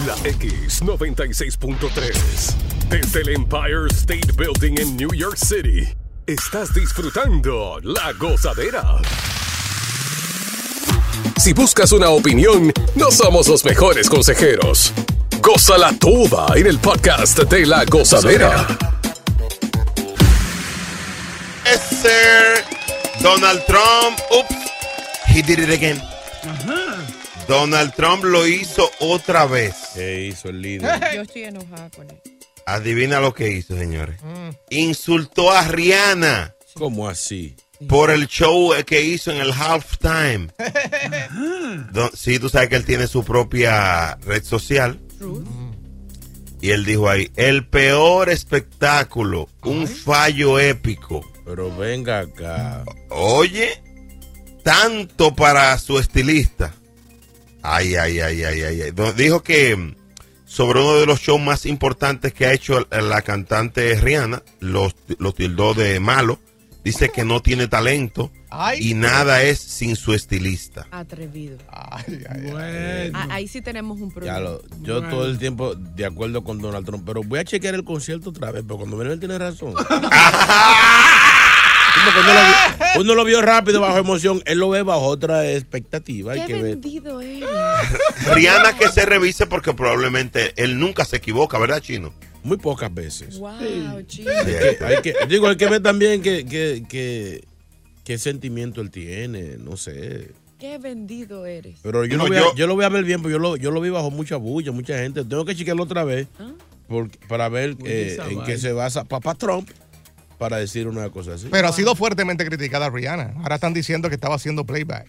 La 0.07 0.17
X96.3. 0.17 2.55
Desde 2.89 3.21
el 3.21 3.29
Empire 3.29 3.89
State 3.91 4.33
Building 4.33 4.81
en 4.81 4.97
New 4.97 5.13
York 5.13 5.37
City. 5.37 5.87
Estás 6.27 6.75
disfrutando 6.75 7.79
la 7.85 8.13
gozadera. 8.15 8.83
Si 11.37 11.53
buscas 11.53 11.93
una 11.93 12.11
opinión, 12.11 12.73
no 12.97 13.13
somos 13.13 13.47
los 13.47 13.65
mejores 13.65 14.11
consejeros. 14.11 14.93
Gózala 15.41 15.93
toda 16.01 16.49
en 16.57 16.67
el 16.67 16.81
podcast 16.81 17.39
de 17.39 17.65
la 17.65 17.85
gozadera. 17.85 18.67
Yes, 21.65 21.81
sir. 22.03 22.65
Donald 23.23 23.65
Trump. 23.67 24.19
Oops. 24.33 24.73
He 25.29 25.43
did 25.43 25.61
it 25.61 25.71
again. 25.71 26.03
Donald 27.47 27.95
Trump 27.95 28.25
lo 28.25 28.49
hizo 28.49 28.91
otra 28.99 29.47
vez. 29.47 29.77
¿Qué 29.95 30.25
hizo 30.25 30.49
el 30.49 30.61
líder? 30.61 31.15
Yo 31.15 31.23
estoy 31.23 31.45
enojada 31.45 31.89
con 31.91 32.11
él. 32.11 32.36
Adivina 32.67 33.21
lo 33.21 33.33
que 33.33 33.53
hizo, 33.53 33.77
señores. 33.77 34.21
Insultó 34.71 35.53
a 35.53 35.67
Rihanna 35.69 36.55
¿Cómo 36.75 37.09
así? 37.09 37.55
por 37.89 38.11
el 38.11 38.27
show 38.27 38.73
que 38.85 39.03
hizo 39.03 39.31
en 39.31 39.39
el 39.39 39.53
halftime. 39.53 40.49
Sí, 42.15 42.39
tú 42.39 42.49
sabes 42.49 42.69
que 42.69 42.77
él 42.77 42.85
tiene 42.85 43.07
su 43.07 43.25
propia 43.25 44.17
red 44.17 44.43
social. 44.45 45.01
Y 46.61 46.71
él 46.71 46.85
dijo 46.85 47.09
ahí, 47.09 47.31
el 47.37 47.67
peor 47.67 48.29
espectáculo, 48.29 49.49
un 49.63 49.87
fallo 49.87 50.59
épico. 50.59 51.25
Pero 51.45 51.75
venga 51.75 52.21
acá. 52.21 52.85
Oye, 53.11 53.83
tanto 54.63 55.35
para 55.35 55.79
su 55.79 55.99
estilista. 55.99 56.75
Ay, 57.63 57.95
ay, 57.95 58.21
ay, 58.21 58.43
ay, 58.43 58.63
ay. 58.63 58.81
ay. 58.83 59.13
Dijo 59.17 59.43
que 59.43 59.77
mm, 59.77 59.95
sobre 60.47 60.81
uno 60.81 60.95
de 60.95 61.05
los 61.07 61.21
shows 61.21 61.43
más 61.43 61.67
importantes 61.67 62.33
que 62.33 62.47
ha 62.47 62.53
hecho 62.55 62.87
la 62.91 63.21
cantante 63.21 63.95
Rihanna, 64.01 64.43
los, 64.61 64.95
los 65.19 65.35
tildó 65.35 65.75
de 65.75 66.01
malo, 66.01 66.39
Dice 66.85 67.09
que 67.09 67.25
no 67.25 67.43
tiene 67.43 67.67
talento 67.67 68.31
Ay. 68.49 68.91
y 68.91 68.95
nada 68.95 69.43
es 69.43 69.59
sin 69.59 69.97
su 69.97 70.15
estilista. 70.15 70.87
Atrevido. 70.93 71.59
Bueno. 72.49 73.19
Ah, 73.19 73.27
ahí 73.31 73.49
sí 73.49 73.61
tenemos 73.61 74.01
un 74.01 74.11
Ya 74.11 74.15
problema. 74.15 74.39
lo- 74.39 74.63
yo 74.83 75.03
todo 75.03 75.27
el 75.27 75.37
tiempo 75.37 75.75
de 75.75 76.05
acuerdo 76.07 76.45
con 76.45 76.61
Donald 76.61 76.87
Trump, 76.87 77.03
pero 77.05 77.25
voy 77.25 77.41
a 77.41 77.45
chequear 77.45 77.75
el 77.75 77.83
concierto 77.83 78.31
otra 78.31 78.53
vez, 78.53 78.63
pero 78.65 78.77
cuando 78.79 78.97
viene 78.97 79.15
él 79.15 79.19
tiene 79.19 79.37
razón. 79.37 79.75
Porque 82.15 82.21
uno, 82.21 82.33
lo 82.35 82.47
vio, 82.47 83.01
uno 83.01 83.15
lo 83.15 83.25
vio 83.25 83.43
rápido 83.43 83.81
bajo 83.81 83.99
emoción, 83.99 84.43
él 84.47 84.59
lo 84.59 84.69
ve 84.71 84.83
bajo 84.83 85.07
otra 85.07 85.51
expectativa. 85.51 86.33
Hay 86.33 86.41
Qué 86.41 86.47
que 86.47 86.53
ver. 86.55 86.63
vendido 86.63 87.21
eres. 87.21 87.49
Rihanna 88.35 88.77
que 88.79 88.89
se 88.89 89.05
revise 89.07 89.47
porque 89.47 89.75
probablemente 89.75 90.53
él 90.57 90.79
nunca 90.79 91.05
se 91.05 91.17
equivoca, 91.17 91.59
¿verdad, 91.59 91.81
Chino? 91.81 92.13
Muy 92.43 92.57
pocas 92.59 92.93
veces. 92.95 93.39
Wow. 93.39 93.51
Hay 93.59 94.05
que, 94.07 94.79
hay 94.85 95.03
que- 95.03 95.15
digo, 95.29 95.49
hay 95.49 95.57
que 95.57 95.67
ver 95.67 95.83
también 95.83 96.23
que, 96.23 96.45
que, 96.47 96.85
que- 96.89 97.45
qué 98.05 98.19
sentimiento 98.19 98.81
él 98.81 98.91
tiene, 98.91 99.57
no 99.59 99.77
sé. 99.77 100.31
Qué 100.59 100.79
vendido 100.79 101.45
eres. 101.45 101.81
Pero 101.83 102.05
yo, 102.05 102.17
No, 102.17 102.23
lo 102.25 102.29
voy 102.29 102.37
a, 102.39 102.41
yo- 102.41 102.55
yo 102.55 102.67
lo 102.67 102.75
voy 102.77 102.85
a 102.85 102.89
ver 102.89 103.05
bien, 103.05 103.21
porque 103.21 103.33
yo 103.33 103.39
lo, 103.39 103.57
yo 103.57 103.71
lo 103.71 103.81
vi 103.81 103.91
bajo 103.91 104.11
mucha 104.11 104.37
bulla, 104.37 104.73
mucha 104.73 104.97
gente. 104.99 105.25
Tengo 105.25 105.45
que 105.45 105.55
chequearlo 105.57 105.83
otra 105.83 106.05
vez 106.05 106.29
por- 106.89 107.11
para 107.29 107.49
ver 107.49 107.77
eh, 107.85 108.17
en 108.31 108.43
qué 108.45 108.57
se 108.59 108.73
basa 108.73 109.05
papá 109.05 109.35
Trump 109.35 109.69
para 110.39 110.57
decir 110.59 110.87
una 110.89 111.09
cosa 111.11 111.35
así. 111.35 111.49
Pero 111.51 111.69
ha 111.69 111.73
sido 111.73 111.95
fuertemente 111.95 112.45
criticada 112.45 112.91
Rihanna. 112.91 113.35
Ahora 113.43 113.55
están 113.57 113.73
diciendo 113.75 114.09
que 114.09 114.15
estaba 114.17 114.35
haciendo 114.37 114.65
playback. 114.65 115.07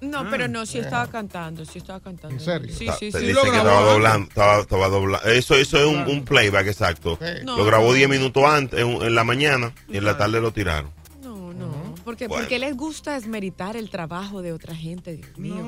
No, 0.00 0.28
pero 0.28 0.48
no, 0.48 0.66
sí 0.66 0.78
estaba 0.78 1.06
cantando, 1.06 1.64
sí 1.64 1.78
estaba 1.78 2.00
cantando. 2.00 2.34
¿En 2.36 2.40
serio? 2.40 2.74
Sí, 2.76 2.88
sí, 2.98 3.12
sí. 3.12 3.18
dice 3.18 3.40
que 3.40 3.56
estaba 3.56 3.82
doblando, 3.82 4.28
estaba, 4.28 4.60
estaba 4.60 4.88
doblando. 4.88 5.28
Eso, 5.30 5.54
eso 5.54 5.78
es 5.78 5.86
un, 5.86 6.02
un 6.12 6.24
playback 6.24 6.66
exacto. 6.66 7.18
No. 7.44 7.56
Lo 7.56 7.64
grabó 7.64 7.94
10 7.94 8.08
minutos 8.08 8.42
antes, 8.44 8.80
en, 8.80 9.00
en 9.00 9.14
la 9.14 9.22
mañana, 9.22 9.72
y 9.88 9.98
en 9.98 10.04
la 10.04 10.18
tarde 10.18 10.40
lo 10.40 10.52
tiraron. 10.52 10.90
No, 11.22 11.52
no. 11.52 11.94
Porque, 12.04 12.26
Bueno. 12.26 12.42
porque 12.42 12.58
les 12.58 12.76
gusta 12.76 13.16
esmeritar 13.16 13.76
el 13.76 13.90
trabajo 13.90 14.42
de 14.42 14.52
otra 14.52 14.74
gente, 14.74 15.14
Dios 15.14 15.38
mío. 15.38 15.64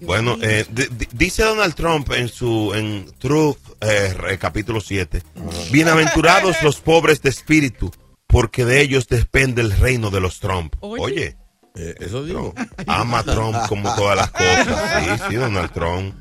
Bueno, 0.00 0.36
eh, 0.42 0.66
di- 0.68 0.88
di- 0.90 1.08
dice 1.12 1.42
Donald 1.44 1.74
Trump 1.74 2.12
en 2.12 2.28
su 2.28 2.72
en 2.74 3.06
Truth 3.18 3.56
eh, 3.80 4.12
re- 4.14 4.38
capítulo 4.38 4.80
7, 4.80 5.22
bienaventurados 5.70 6.62
los 6.62 6.80
pobres 6.80 7.22
de 7.22 7.30
espíritu, 7.30 7.90
porque 8.26 8.64
de 8.64 8.80
ellos 8.80 9.08
depende 9.08 9.62
el 9.62 9.72
reino 9.72 10.10
de 10.10 10.20
los 10.20 10.40
Trump. 10.40 10.74
Oye, 10.80 11.36
Eh, 11.76 11.92
eso 11.98 12.22
digo. 12.24 12.54
ama 12.86 13.18
a 13.18 13.24
Trump 13.24 13.56
como 13.68 13.92
todas 13.96 14.16
las 14.16 14.30
cosas. 14.30 15.04
Sí, 15.18 15.24
sí, 15.30 15.34
Donald 15.34 15.72
Trump 15.72 16.14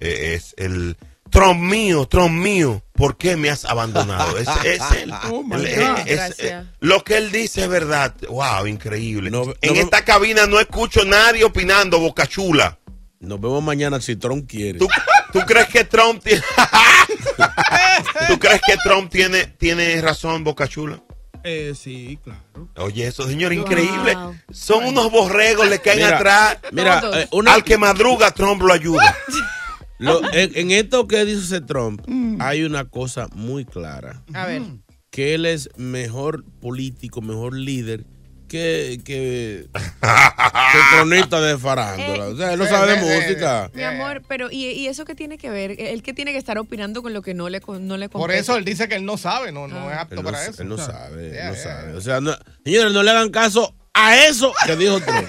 eh, 0.00 0.34
es 0.34 0.54
el 0.56 0.96
Trump 1.30 1.60
mío, 1.60 2.06
Trump 2.06 2.30
mío, 2.32 2.82
¿por 2.94 3.18
qué 3.18 3.36
me 3.36 3.50
has 3.50 3.66
abandonado? 3.66 4.38
Es, 4.38 4.48
es 4.64 4.80
él. 5.02 5.12
Oh, 5.30 5.44
Él- 5.52 5.66
es- 6.06 6.38
eh, 6.38 6.64
lo 6.80 7.04
que 7.04 7.18
él 7.18 7.30
dice 7.30 7.64
es 7.64 7.68
verdad. 7.68 8.14
Wow, 8.30 8.66
increíble. 8.68 9.28
en 9.28 9.32
no- 9.32 9.52
esta 9.80 10.02
cabina 10.02 10.46
no 10.46 10.58
escucho 10.60 11.04
nadie 11.04 11.44
opinando, 11.44 11.98
boca 11.98 12.26
chula. 12.26 12.78
Nos 13.20 13.40
vemos 13.40 13.62
mañana 13.62 14.00
si 14.00 14.16
Trump 14.16 14.48
quiere. 14.48 14.78
¿Tú, 14.78 14.88
tú 15.32 15.40
crees 15.46 15.68
que 15.68 15.84
Trump 15.84 16.22
tiene 16.22 16.42
¿Tú 18.28 18.38
crees 18.38 18.60
que 18.66 18.76
Trump 18.82 19.10
tiene, 19.10 19.46
tiene 19.58 20.00
razón, 20.00 20.44
Boca 20.44 20.68
Chula? 20.68 21.02
Eh, 21.44 21.74
sí, 21.80 22.18
claro. 22.24 22.40
Oye, 22.76 23.06
eso, 23.06 23.26
señor, 23.26 23.52
Wow. 23.54 23.62
increíble. 23.62 24.16
Son 24.50 24.84
unos 24.84 25.10
borregos, 25.10 25.68
le 25.68 25.78
caen 25.80 25.98
Mira, 25.98 26.16
atrás. 26.16 26.58
mira, 26.72 27.02
eh, 27.14 27.28
una- 27.30 27.54
Al 27.54 27.62
que 27.64 27.78
madruga, 27.78 28.32
Trump 28.32 28.62
lo 28.62 28.72
ayuda. 28.72 29.16
Lo- 29.98 30.20
en, 30.32 30.50
en 30.56 30.70
esto 30.72 31.06
que 31.06 31.24
dice 31.24 31.60
Trump, 31.60 32.02
Mm. 32.06 32.38
hay 32.42 32.64
una 32.64 32.84
cosa 32.86 33.28
muy 33.32 33.64
clara. 33.64 34.22
A 34.34 34.46
ver. 34.46 34.62
Que 35.10 35.34
él 35.34 35.46
es 35.46 35.70
mejor 35.76 36.44
político, 36.60 37.22
mejor 37.22 37.54
líder 37.54 38.04
que, 38.48 39.00
que, 39.04 39.66
que 39.72 40.78
cronista 40.96 41.40
de 41.40 41.58
farándula. 41.58 42.26
O 42.26 42.36
sea, 42.36 42.52
él 42.52 42.58
no 42.58 42.66
sabe 42.66 42.96
de 42.96 43.02
música. 43.02 43.70
Mi 43.74 43.82
amor, 43.82 44.22
pero 44.28 44.50
¿y, 44.50 44.66
y 44.66 44.86
eso 44.88 45.04
qué 45.04 45.14
tiene 45.14 45.38
que 45.38 45.50
ver? 45.50 45.74
Él 45.78 46.02
que 46.02 46.12
tiene 46.14 46.32
que 46.32 46.38
estar 46.38 46.58
opinando 46.58 47.02
con 47.02 47.12
lo 47.12 47.22
que 47.22 47.34
no 47.34 47.48
le, 47.48 47.60
con- 47.60 47.86
no 47.86 47.96
le 47.96 48.08
Por 48.08 48.20
compete. 48.22 48.40
eso 48.40 48.56
él 48.56 48.64
dice 48.64 48.88
que 48.88 48.94
él 48.96 49.04
no 49.04 49.16
sabe, 49.18 49.52
no, 49.52 49.66
no 49.68 49.90
es 49.90 49.98
apto 49.98 50.14
Él 50.14 50.22
no, 50.22 50.30
para 50.30 50.44
eso. 50.46 50.62
él 50.62 50.68
no 50.68 50.78
sabe, 50.78 51.28
él 51.38 51.46
no 51.48 51.54
yeah. 51.54 51.62
sabe. 51.62 51.92
O 51.94 52.00
sea, 52.00 52.20
no- 52.20 52.36
señores, 52.64 52.92
no 52.92 53.02
le 53.02 53.10
hagan 53.10 53.30
caso 53.30 53.74
a 53.94 54.16
eso 54.26 54.52
que 54.66 54.76
dijo 54.76 55.00
Trump. 55.00 55.28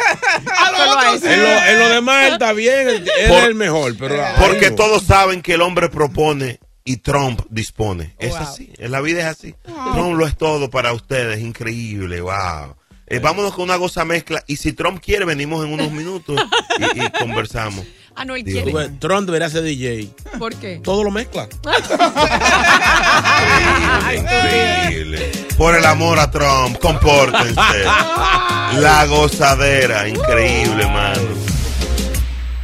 Solo 0.78 1.00
a 1.00 1.16
eso. 1.16 1.26
en, 1.28 1.42
lo, 1.44 1.50
en 1.50 1.80
lo 1.80 1.90
demás 1.90 2.28
él 2.28 2.34
está 2.34 2.54
bien, 2.54 2.88
él, 2.90 3.06
Por- 3.30 3.38
es 3.40 3.44
el 3.46 3.56
mejor, 3.56 3.96
pero 3.98 4.16
Porque 4.40 4.72
todos 4.72 5.04
saben 5.04 5.42
que 5.42 5.54
el 5.54 5.62
hombre 5.62 5.90
propone 5.90 6.60
y 6.84 6.98
Trump 6.98 7.42
dispone. 7.50 8.16
Es 8.18 8.36
así, 8.36 8.72
en 8.78 8.92
la 8.92 9.02
vida 9.02 9.20
es 9.20 9.26
así. 9.26 9.56
Trump 9.64 10.18
lo 10.18 10.26
es 10.26 10.38
todo 10.38 10.70
para 10.70 10.94
ustedes, 10.94 11.40
increíble, 11.42 12.22
wow. 12.22 12.76
Eh, 13.10 13.20
vámonos 13.20 13.54
con 13.54 13.64
una 13.64 13.78
goza 13.78 14.04
mezcla 14.04 14.44
y 14.48 14.58
si 14.58 14.74
Trump 14.74 15.02
quiere 15.02 15.24
venimos 15.24 15.64
en 15.66 15.72
unos 15.72 15.92
minutos 15.92 16.42
y, 16.78 17.04
y 17.04 17.10
conversamos. 17.20 17.86
Ah, 18.16 18.26
no, 18.26 18.36
él 18.36 18.44
Digo, 18.44 18.64
quiere. 18.64 18.90
Trump 19.00 19.28
debería 19.28 19.50
ser 19.50 19.62
DJ. 19.62 20.10
¿Por 20.40 20.56
qué? 20.56 20.82
Todo 20.84 21.04
lo 21.04 21.12
mezcla. 21.12 21.48
Increíble. 24.14 25.32
Por 25.56 25.76
el 25.76 25.86
amor 25.86 26.20
a 26.20 26.30
Trump, 26.32 26.78
compórtense. 26.80 27.56
La 28.80 29.06
gozadera, 29.08 30.08
increíble, 30.08 30.86
mano. 30.88 31.22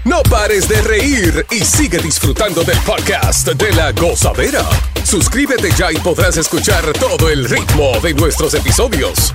No 0.03 0.21
pares 0.23 0.67
de 0.67 0.81
reír 0.81 1.45
y 1.49 1.59
sigue 1.61 1.99
disfrutando 1.99 2.63
del 2.63 2.77
podcast 2.79 3.47
de 3.47 3.73
la 3.73 3.91
gozadera. 3.93 4.65
Suscríbete 5.03 5.71
ya 5.77 5.91
y 5.91 5.97
podrás 5.97 6.35
escuchar 6.35 6.83
todo 6.93 7.29
el 7.29 7.47
ritmo 7.47 7.91
de 8.01 8.13
nuestros 8.13 8.53
episodios. 8.53 9.33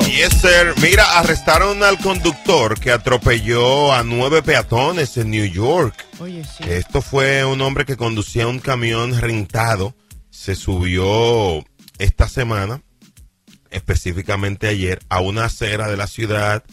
Yes, 0.00 0.40
sir. 0.40 0.74
Mira, 0.80 1.18
arrestaron 1.18 1.82
al 1.82 1.98
conductor 1.98 2.80
que 2.80 2.90
atropelló 2.90 3.92
a 3.92 4.02
nueve 4.02 4.42
peatones 4.42 5.18
en 5.18 5.30
New 5.30 5.44
York. 5.44 6.06
Oye, 6.18 6.44
sí. 6.44 6.64
Esto 6.66 7.02
fue 7.02 7.44
un 7.44 7.60
hombre 7.60 7.84
que 7.84 7.98
conducía 7.98 8.46
un 8.46 8.58
camión 8.58 9.20
rentado. 9.20 9.94
Se 10.30 10.54
subió 10.54 11.62
esta 11.98 12.26
semana, 12.26 12.82
específicamente 13.70 14.68
ayer, 14.68 15.00
a 15.10 15.20
una 15.20 15.44
acera 15.44 15.88
de 15.88 15.98
la 15.98 16.06
ciudad 16.06 16.64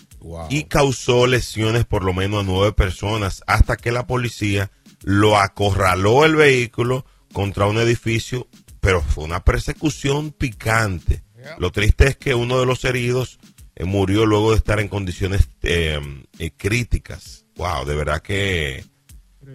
y 0.49 0.63
causó 0.63 1.27
lesiones 1.27 1.85
por 1.85 2.03
lo 2.03 2.13
menos 2.13 2.41
a 2.41 2.43
nueve 2.43 2.71
personas 2.71 3.43
hasta 3.47 3.75
que 3.75 3.91
la 3.91 4.07
policía 4.07 4.71
lo 5.03 5.37
acorraló 5.37 6.25
el 6.25 6.35
vehículo 6.35 7.05
contra 7.33 7.67
un 7.67 7.77
edificio, 7.77 8.47
pero 8.79 9.01
fue 9.01 9.25
una 9.25 9.43
persecución 9.43 10.31
picante. 10.31 11.23
Lo 11.57 11.71
triste 11.71 12.07
es 12.07 12.17
que 12.17 12.35
uno 12.35 12.59
de 12.59 12.65
los 12.65 12.83
heridos 12.85 13.39
eh, 13.75 13.85
murió 13.85 14.25
luego 14.25 14.51
de 14.51 14.57
estar 14.57 14.79
en 14.79 14.87
condiciones 14.87 15.49
eh, 15.63 15.99
eh, 16.37 16.51
críticas. 16.55 17.45
Wow, 17.55 17.85
de 17.85 17.95
verdad 17.95 18.21
que 18.21 18.83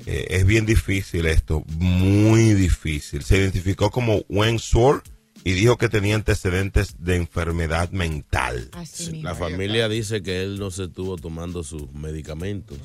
eh, 0.06 0.26
es 0.30 0.46
bien 0.46 0.66
difícil 0.66 1.26
esto, 1.26 1.64
muy 1.78 2.54
difícil. 2.54 3.22
Se 3.22 3.38
identificó 3.38 3.90
como 3.90 4.22
Wen 4.28 4.58
Sword 4.58 5.02
y 5.44 5.52
dijo 5.52 5.76
que 5.76 5.88
tenía 5.88 6.14
antecedentes 6.14 6.96
de 6.98 7.16
enfermedad 7.16 7.90
mental. 7.90 8.70
La 9.22 9.34
familia 9.34 9.88
dice 9.88 10.22
que 10.22 10.42
él 10.42 10.58
no 10.58 10.70
se 10.70 10.84
estuvo 10.84 11.16
tomando 11.16 11.62
sus 11.62 11.92
medicamentos 11.92 12.78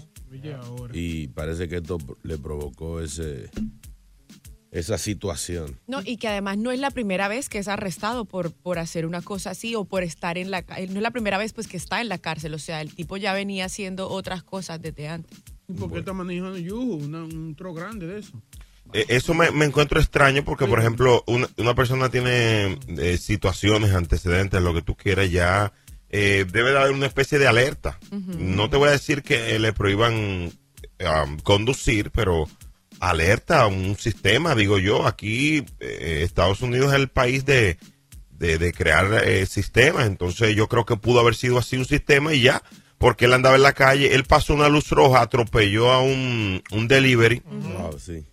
y 0.94 1.28
parece 1.30 1.68
que 1.68 1.78
esto 1.78 1.98
le 2.24 2.38
provocó 2.38 3.02
ese 3.02 3.50
esa 4.72 4.98
situación. 4.98 5.80
No, 5.88 6.02
y 6.06 6.18
que 6.18 6.28
además 6.28 6.58
no 6.58 6.72
es 6.72 6.80
la 6.80 6.92
primera 6.92 7.28
vez 7.28 7.50
que 7.50 7.58
es 7.58 7.68
arrestado 7.68 8.26
por, 8.26 8.52
por 8.52 8.78
hacer 8.80 9.06
una 9.06 9.22
cosa 9.22 9.52
así 9.52 9.74
o 9.76 9.84
por 9.86 10.04
estar 10.04 10.38
en 10.38 10.52
la 10.52 10.62
ca- 10.62 10.78
No 10.78 10.98
es 10.98 11.02
la 11.02 11.12
primera 11.12 11.38
vez 11.38 11.54
pues 11.54 11.68
que 11.68 11.78
está 11.78 12.02
en 12.02 12.10
la 12.10 12.18
cárcel. 12.20 12.54
O 12.54 12.60
sea, 12.60 12.82
el 12.82 12.94
tipo 12.94 13.18
ya 13.18 13.34
venía 13.34 13.66
haciendo 13.66 14.10
otras 14.10 14.44
cosas 14.44 14.82
desde 14.82 15.08
antes. 15.08 15.38
¿Y 15.68 15.74
por 15.74 15.92
qué 15.92 16.00
está 16.00 16.14
manejando 16.14 16.58
Yuhu? 16.58 16.96
Una- 17.06 17.24
un 17.24 17.56
tro 17.56 17.74
grande 17.74 18.06
de 18.08 18.20
eso. 18.20 18.32
Eh, 18.94 19.06
Eso 19.10 19.34
me, 19.36 19.52
me 19.52 19.66
encuentro 19.66 20.00
extraño 20.00 20.44
porque, 20.44 20.66
por 20.66 20.80
ejemplo, 20.80 21.24
una, 21.28 21.48
una 21.58 21.76
persona 21.76 22.10
tiene 22.10 22.78
eh, 22.98 23.18
situaciones, 23.18 23.94
antecedentes, 23.94 24.62
lo 24.62 24.74
que 24.74 24.82
tú 24.82 24.96
quieras, 24.96 25.30
ya 25.30 25.72
eh, 26.10 26.46
debe 26.52 26.72
de 26.72 26.80
haber 26.80 26.92
una 26.92 27.06
especie 27.06 27.38
de 27.38 27.48
alerta. 27.48 28.00
No 28.12 28.68
te 28.70 28.78
voy 28.78 28.90
a 28.90 28.94
decir 28.94 29.22
que 29.22 29.60
le 29.60 29.74
prohíban 29.74 30.52
um, 31.02 31.38
conducir, 31.44 32.10
pero 32.10 32.48
alerta, 33.00 33.68
un 33.68 33.98
sistema, 33.98 34.56
digo 34.56 34.78
yo. 34.80 35.06
Aquí 35.08 35.64
eh, 35.80 36.22
Estados 36.24 36.62
Unidos 36.62 36.90
es 36.94 37.00
el 37.00 37.08
país 37.10 37.46
de, 37.46 37.78
de, 38.32 38.58
de 38.58 38.74
crear 38.74 39.24
eh, 39.26 39.46
sistemas, 39.46 40.08
entonces 40.08 40.56
yo 40.56 40.68
creo 40.68 40.86
que 40.86 40.96
pudo 40.98 41.20
haber 41.20 41.36
sido 41.36 41.58
así 41.58 41.78
un 41.78 41.86
sistema 41.86 42.34
y 42.34 42.42
ya. 42.42 42.62
Porque 42.98 43.26
él 43.26 43.34
andaba 43.34 43.56
en 43.56 43.62
la 43.62 43.72
calle, 43.72 44.14
él 44.14 44.26
pasó 44.26 44.54
una 44.54 44.68
luz 44.68 44.90
roja, 44.90 45.22
atropelló 45.22 45.90
a 45.90 46.02
un, 46.02 46.62
un 46.72 46.88
delivery 46.90 47.42
Wow, 47.46 47.98
sí. 47.98 48.26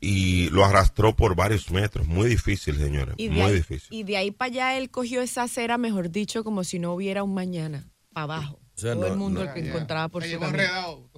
y 0.00 0.48
lo 0.50 0.64
arrastró 0.64 1.14
por 1.14 1.36
varios 1.36 1.70
metros. 1.70 2.06
Muy 2.08 2.28
difícil, 2.28 2.76
señores. 2.78 3.14
Y 3.18 3.28
de, 3.28 3.34
Muy 3.34 3.42
ahí, 3.44 3.54
difícil. 3.54 3.86
y 3.90 4.02
de 4.02 4.16
ahí 4.16 4.30
para 4.32 4.50
allá 4.50 4.76
él 4.78 4.90
cogió 4.90 5.22
esa 5.22 5.44
acera, 5.44 5.78
mejor 5.78 6.10
dicho, 6.10 6.42
como 6.42 6.64
si 6.64 6.80
no 6.80 6.94
hubiera 6.94 7.22
un 7.22 7.32
mañana, 7.32 7.88
para 8.12 8.24
abajo. 8.24 8.58
O 8.74 8.80
sea, 8.80 8.94
Todo 8.94 9.02
no- 9.06 9.12
el 9.12 9.16
mundo 9.18 9.44
no- 9.44 9.48
el 9.48 9.54
que 9.54 9.68
encontraba 9.68 10.08
por 10.08 10.24
su. 10.24 10.40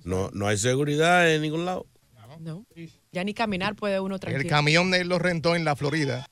No, 0.05 0.31
no 0.35 0.47
hay 0.47 0.59
seguridad 0.59 1.33
en 1.35 1.41
ningún 1.43 1.65
lado. 1.65 1.87
No, 2.42 2.66
ya 3.12 3.22
ni 3.24 3.35
caminar 3.35 3.74
puede 3.76 4.00
uno 4.00 4.16
El 4.16 4.20
tranquilo. 4.20 4.48
camión 4.50 4.90
de 4.90 5.00
él 5.02 5.09
lo 5.09 5.18
rentó 5.18 5.55
en 5.55 5.64
la 5.64 5.76
Florida 5.76 6.26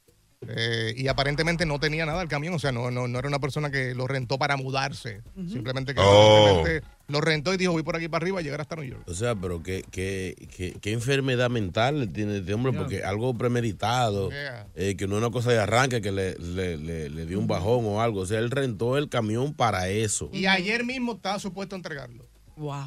Eh, 0.49 0.95
y 0.97 1.07
aparentemente 1.09 1.67
no 1.67 1.79
tenía 1.79 2.07
nada 2.07 2.23
el 2.23 2.29
camión, 2.29 2.55
o 2.55 2.59
sea, 2.59 2.73
no, 2.73 2.91
no, 2.91 3.07
no 3.07 3.19
era 3.19 3.29
una 3.29 3.41
persona 3.41 3.71
que 3.71 3.95
lo 3.95 4.07
rentó 4.07 4.39
para 4.39 4.57
mudarse. 4.57 5.21
Simplemente 5.47 5.95
que 5.95 6.01
Oh. 6.03 6.47
simplemente 6.63 6.87
lo 7.09 7.21
rentó 7.21 7.53
y 7.53 7.59
dijo, 7.59 7.73
voy 7.73 7.83
por 7.83 7.95
aquí 7.97 8.09
para 8.09 8.23
arriba 8.23 8.41
y 8.41 8.45
llegar 8.45 8.59
hasta 8.63 8.75
New 8.75 8.87
York. 8.87 9.03
O 9.07 9.13
sea, 9.13 9.35
pero 9.35 9.63
qué, 9.63 9.85
qué, 9.91 10.35
qué, 10.57 10.79
qué 10.81 10.93
enfermedad 10.93 11.51
mental 11.51 12.11
tiene 12.15 12.39
este 12.39 12.55
hombre, 12.55 12.73
porque 12.73 13.05
algo 13.05 13.35
premeditado, 13.35 14.31
eh, 14.75 14.97
que 14.97 15.07
no 15.07 15.17
es 15.17 15.23
una 15.23 15.31
cosa 15.31 15.51
de 15.53 15.59
arranque 15.59 16.01
que 16.01 16.11
le, 16.11 16.39
le, 16.39 16.79
le- 16.79 17.11
le 17.11 17.27
dio 17.27 17.39
un 17.39 17.47
bajón 17.47 17.85
o 17.85 18.01
algo. 18.01 18.21
O 18.21 18.27
sea, 18.27 18.39
él 18.39 18.51
rentó 18.51 18.97
el 18.97 19.11
camión 19.11 19.53
para 19.53 19.91
eso. 19.91 20.31
Y 20.33 20.47
ayer 20.47 20.85
mismo 20.87 21.13
estaba 21.17 21.39
supuesto 21.39 21.75
a 21.75 21.79
entregarlo. 21.79 22.27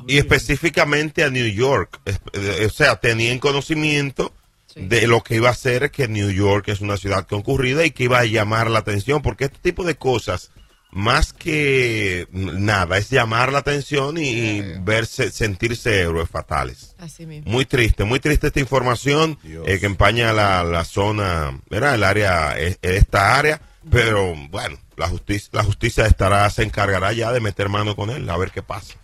Y 0.08 0.18
específicamente 0.18 1.24
a 1.24 1.30
New 1.30 1.48
York. 1.48 2.00
Eh, 2.06 2.66
O 2.66 2.70
sea, 2.70 2.98
tenían 2.98 3.40
conocimiento 3.40 4.32
de 4.76 5.06
lo 5.08 5.22
que 5.22 5.36
iba 5.36 5.50
a 5.50 5.52
hacer, 5.52 5.92
que 5.92 6.08
New 6.08 6.32
York 6.32 6.68
es 6.70 6.82
una 6.82 6.98
ciudad 6.98 7.28
concurrida 7.28 7.86
y 7.86 7.92
que 7.92 8.06
iba 8.06 8.20
a 8.20 8.26
llamar 8.26 8.70
la 8.72 8.80
atención, 8.80 9.22
porque 9.22 9.46
este 9.46 9.60
tipo 9.60 9.84
de 9.84 9.96
cosas, 9.96 10.50
más 10.90 11.32
que 11.32 12.28
nada, 12.32 12.98
es 12.98 13.10
llamar 13.12 13.52
la 13.52 13.60
atención 13.60 14.18
y 14.18 14.62
verse, 14.82 15.32
sentirse 15.32 16.02
héroes 16.02 16.28
fatales. 16.30 16.96
Así 16.98 17.26
mismo. 17.28 17.52
Muy 17.52 17.66
triste, 17.66 18.04
muy 18.04 18.20
triste 18.20 18.48
esta 18.48 18.60
información 18.60 19.38
eh, 19.44 19.78
que 19.80 19.86
empaña 19.86 20.34
la, 20.34 20.64
la 20.64 20.86
zona, 20.86 21.60
¿verdad? 21.70 21.94
El 21.96 22.04
área, 22.04 22.60
eh, 22.60 22.78
esta 22.82 23.38
área, 23.38 23.62
pero 23.92 24.34
bueno, 24.50 24.78
la 24.98 25.08
justicia, 25.08 25.50
la 25.54 25.64
justicia 25.64 26.06
estará, 26.08 26.50
se 26.50 26.64
encargará 26.64 27.14
ya 27.14 27.32
de 27.32 27.42
meter 27.42 27.70
mano 27.70 27.96
con 27.96 28.10
él, 28.10 28.28
a 28.30 28.38
ver 28.38 28.50
qué 28.52 28.64
pasa. 28.64 28.96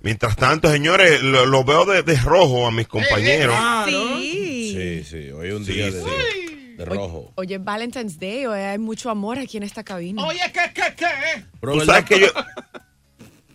Mientras 0.00 0.36
tanto, 0.36 0.70
señores, 0.70 1.22
lo, 1.22 1.46
lo 1.46 1.64
veo 1.64 1.84
de, 1.84 2.02
de 2.02 2.16
rojo 2.16 2.66
a 2.66 2.70
mis 2.70 2.86
compañeros. 2.88 3.56
Sí. 3.86 4.72
Sí, 4.76 5.04
sí, 5.04 5.30
hoy 5.30 5.48
es 5.48 5.54
un 5.54 5.64
Sí, 5.64 5.72
día 5.72 5.86
de, 5.90 6.02
sí. 6.02 6.74
de 6.76 6.84
rojo. 6.84 7.32
Oye, 7.36 7.58
Valentine's 7.58 8.18
Day, 8.18 8.44
hoy 8.46 8.60
hay 8.60 8.78
mucho 8.78 9.08
amor 9.10 9.38
aquí 9.38 9.56
en 9.56 9.62
esta 9.62 9.82
cabina. 9.84 10.24
Oye, 10.24 10.40
¿qué, 10.52 10.72
qué, 10.74 10.94
qué? 10.96 11.44
Tú 11.60 11.80
sabes 11.82 12.04
que 12.04 12.20
yo... 12.20 12.26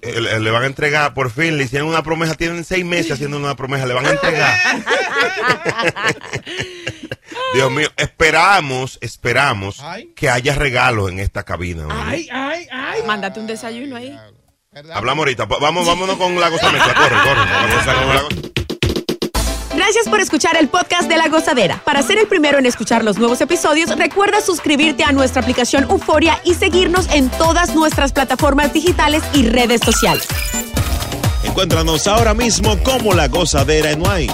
eh, 0.01 0.19
le- 0.19 0.39
le 0.39 0.51
van 0.51 0.63
a 0.63 0.65
entregar, 0.65 1.13
por 1.13 1.29
fin, 1.29 1.57
le 1.57 1.65
hicieron 1.65 1.87
una 1.89 2.01
promesa, 2.01 2.33
tienen 2.35 2.63
seis 2.63 2.83
meses 2.83 3.11
haciendo 3.11 3.37
una 3.37 3.55
promesa, 3.55 3.85
le 3.85 3.93
van 3.93 4.07
a 4.07 4.11
entregar. 4.11 4.57
Dios 7.53 7.71
mío, 7.71 7.89
esperamos, 7.97 8.97
esperamos 9.01 9.81
que 10.15 10.29
haya 10.29 10.55
regalos 10.55 11.11
en 11.11 11.19
esta 11.19 11.43
cabina. 11.43 11.83
¿no? 11.83 11.89
Ay, 12.03 12.27
ay, 12.31 12.65
ay. 12.71 13.01
Mándate 13.05 13.39
un 13.39 13.47
desayuno 13.47 13.95
ahí. 13.97 14.17
Hablamos 14.93 15.23
ahorita, 15.23 15.43
vamos, 15.59 15.85
vámonos 15.85 16.15
con 16.15 16.39
la 16.39 16.49
cosa 16.49 16.71
mezcla, 16.71 16.93
corre, 16.93 17.09
corre. 17.09 17.51
Vamos 17.51 17.87
a 17.87 17.93
con 17.93 18.15
la 18.15 18.21
cosa- 18.21 19.75
Gracias 19.75 20.07
por 20.07 20.21
escuchar 20.21 20.55
el 20.55 20.69
podcast 20.69 21.09
de 21.09 21.17
La 21.17 21.27
Gozadera. 21.27 21.81
Para 21.83 22.01
ser 22.01 22.17
el 22.19 22.27
primero 22.27 22.57
en 22.57 22.65
escuchar 22.65 23.03
los 23.03 23.17
nuevos 23.17 23.41
episodios, 23.41 23.89
recuerda 23.97 24.39
suscribirte 24.39 25.03
a 25.03 25.11
nuestra 25.11 25.41
aplicación 25.41 25.83
Euforia 25.89 26.39
y 26.45 26.53
seguirnos 26.53 27.09
en 27.11 27.29
todas 27.31 27.75
nuestras 27.75 28.13
plataformas 28.13 28.71
digitales 28.71 29.21
y 29.33 29.49
redes 29.49 29.81
sociales. 29.83 30.25
Encuéntranos 31.43 32.07
ahora 32.07 32.33
mismo 32.33 32.77
como 32.81 33.13
La 33.13 33.27
Gozadera 33.27 33.91
en 33.91 34.01
Wine. 34.01 34.33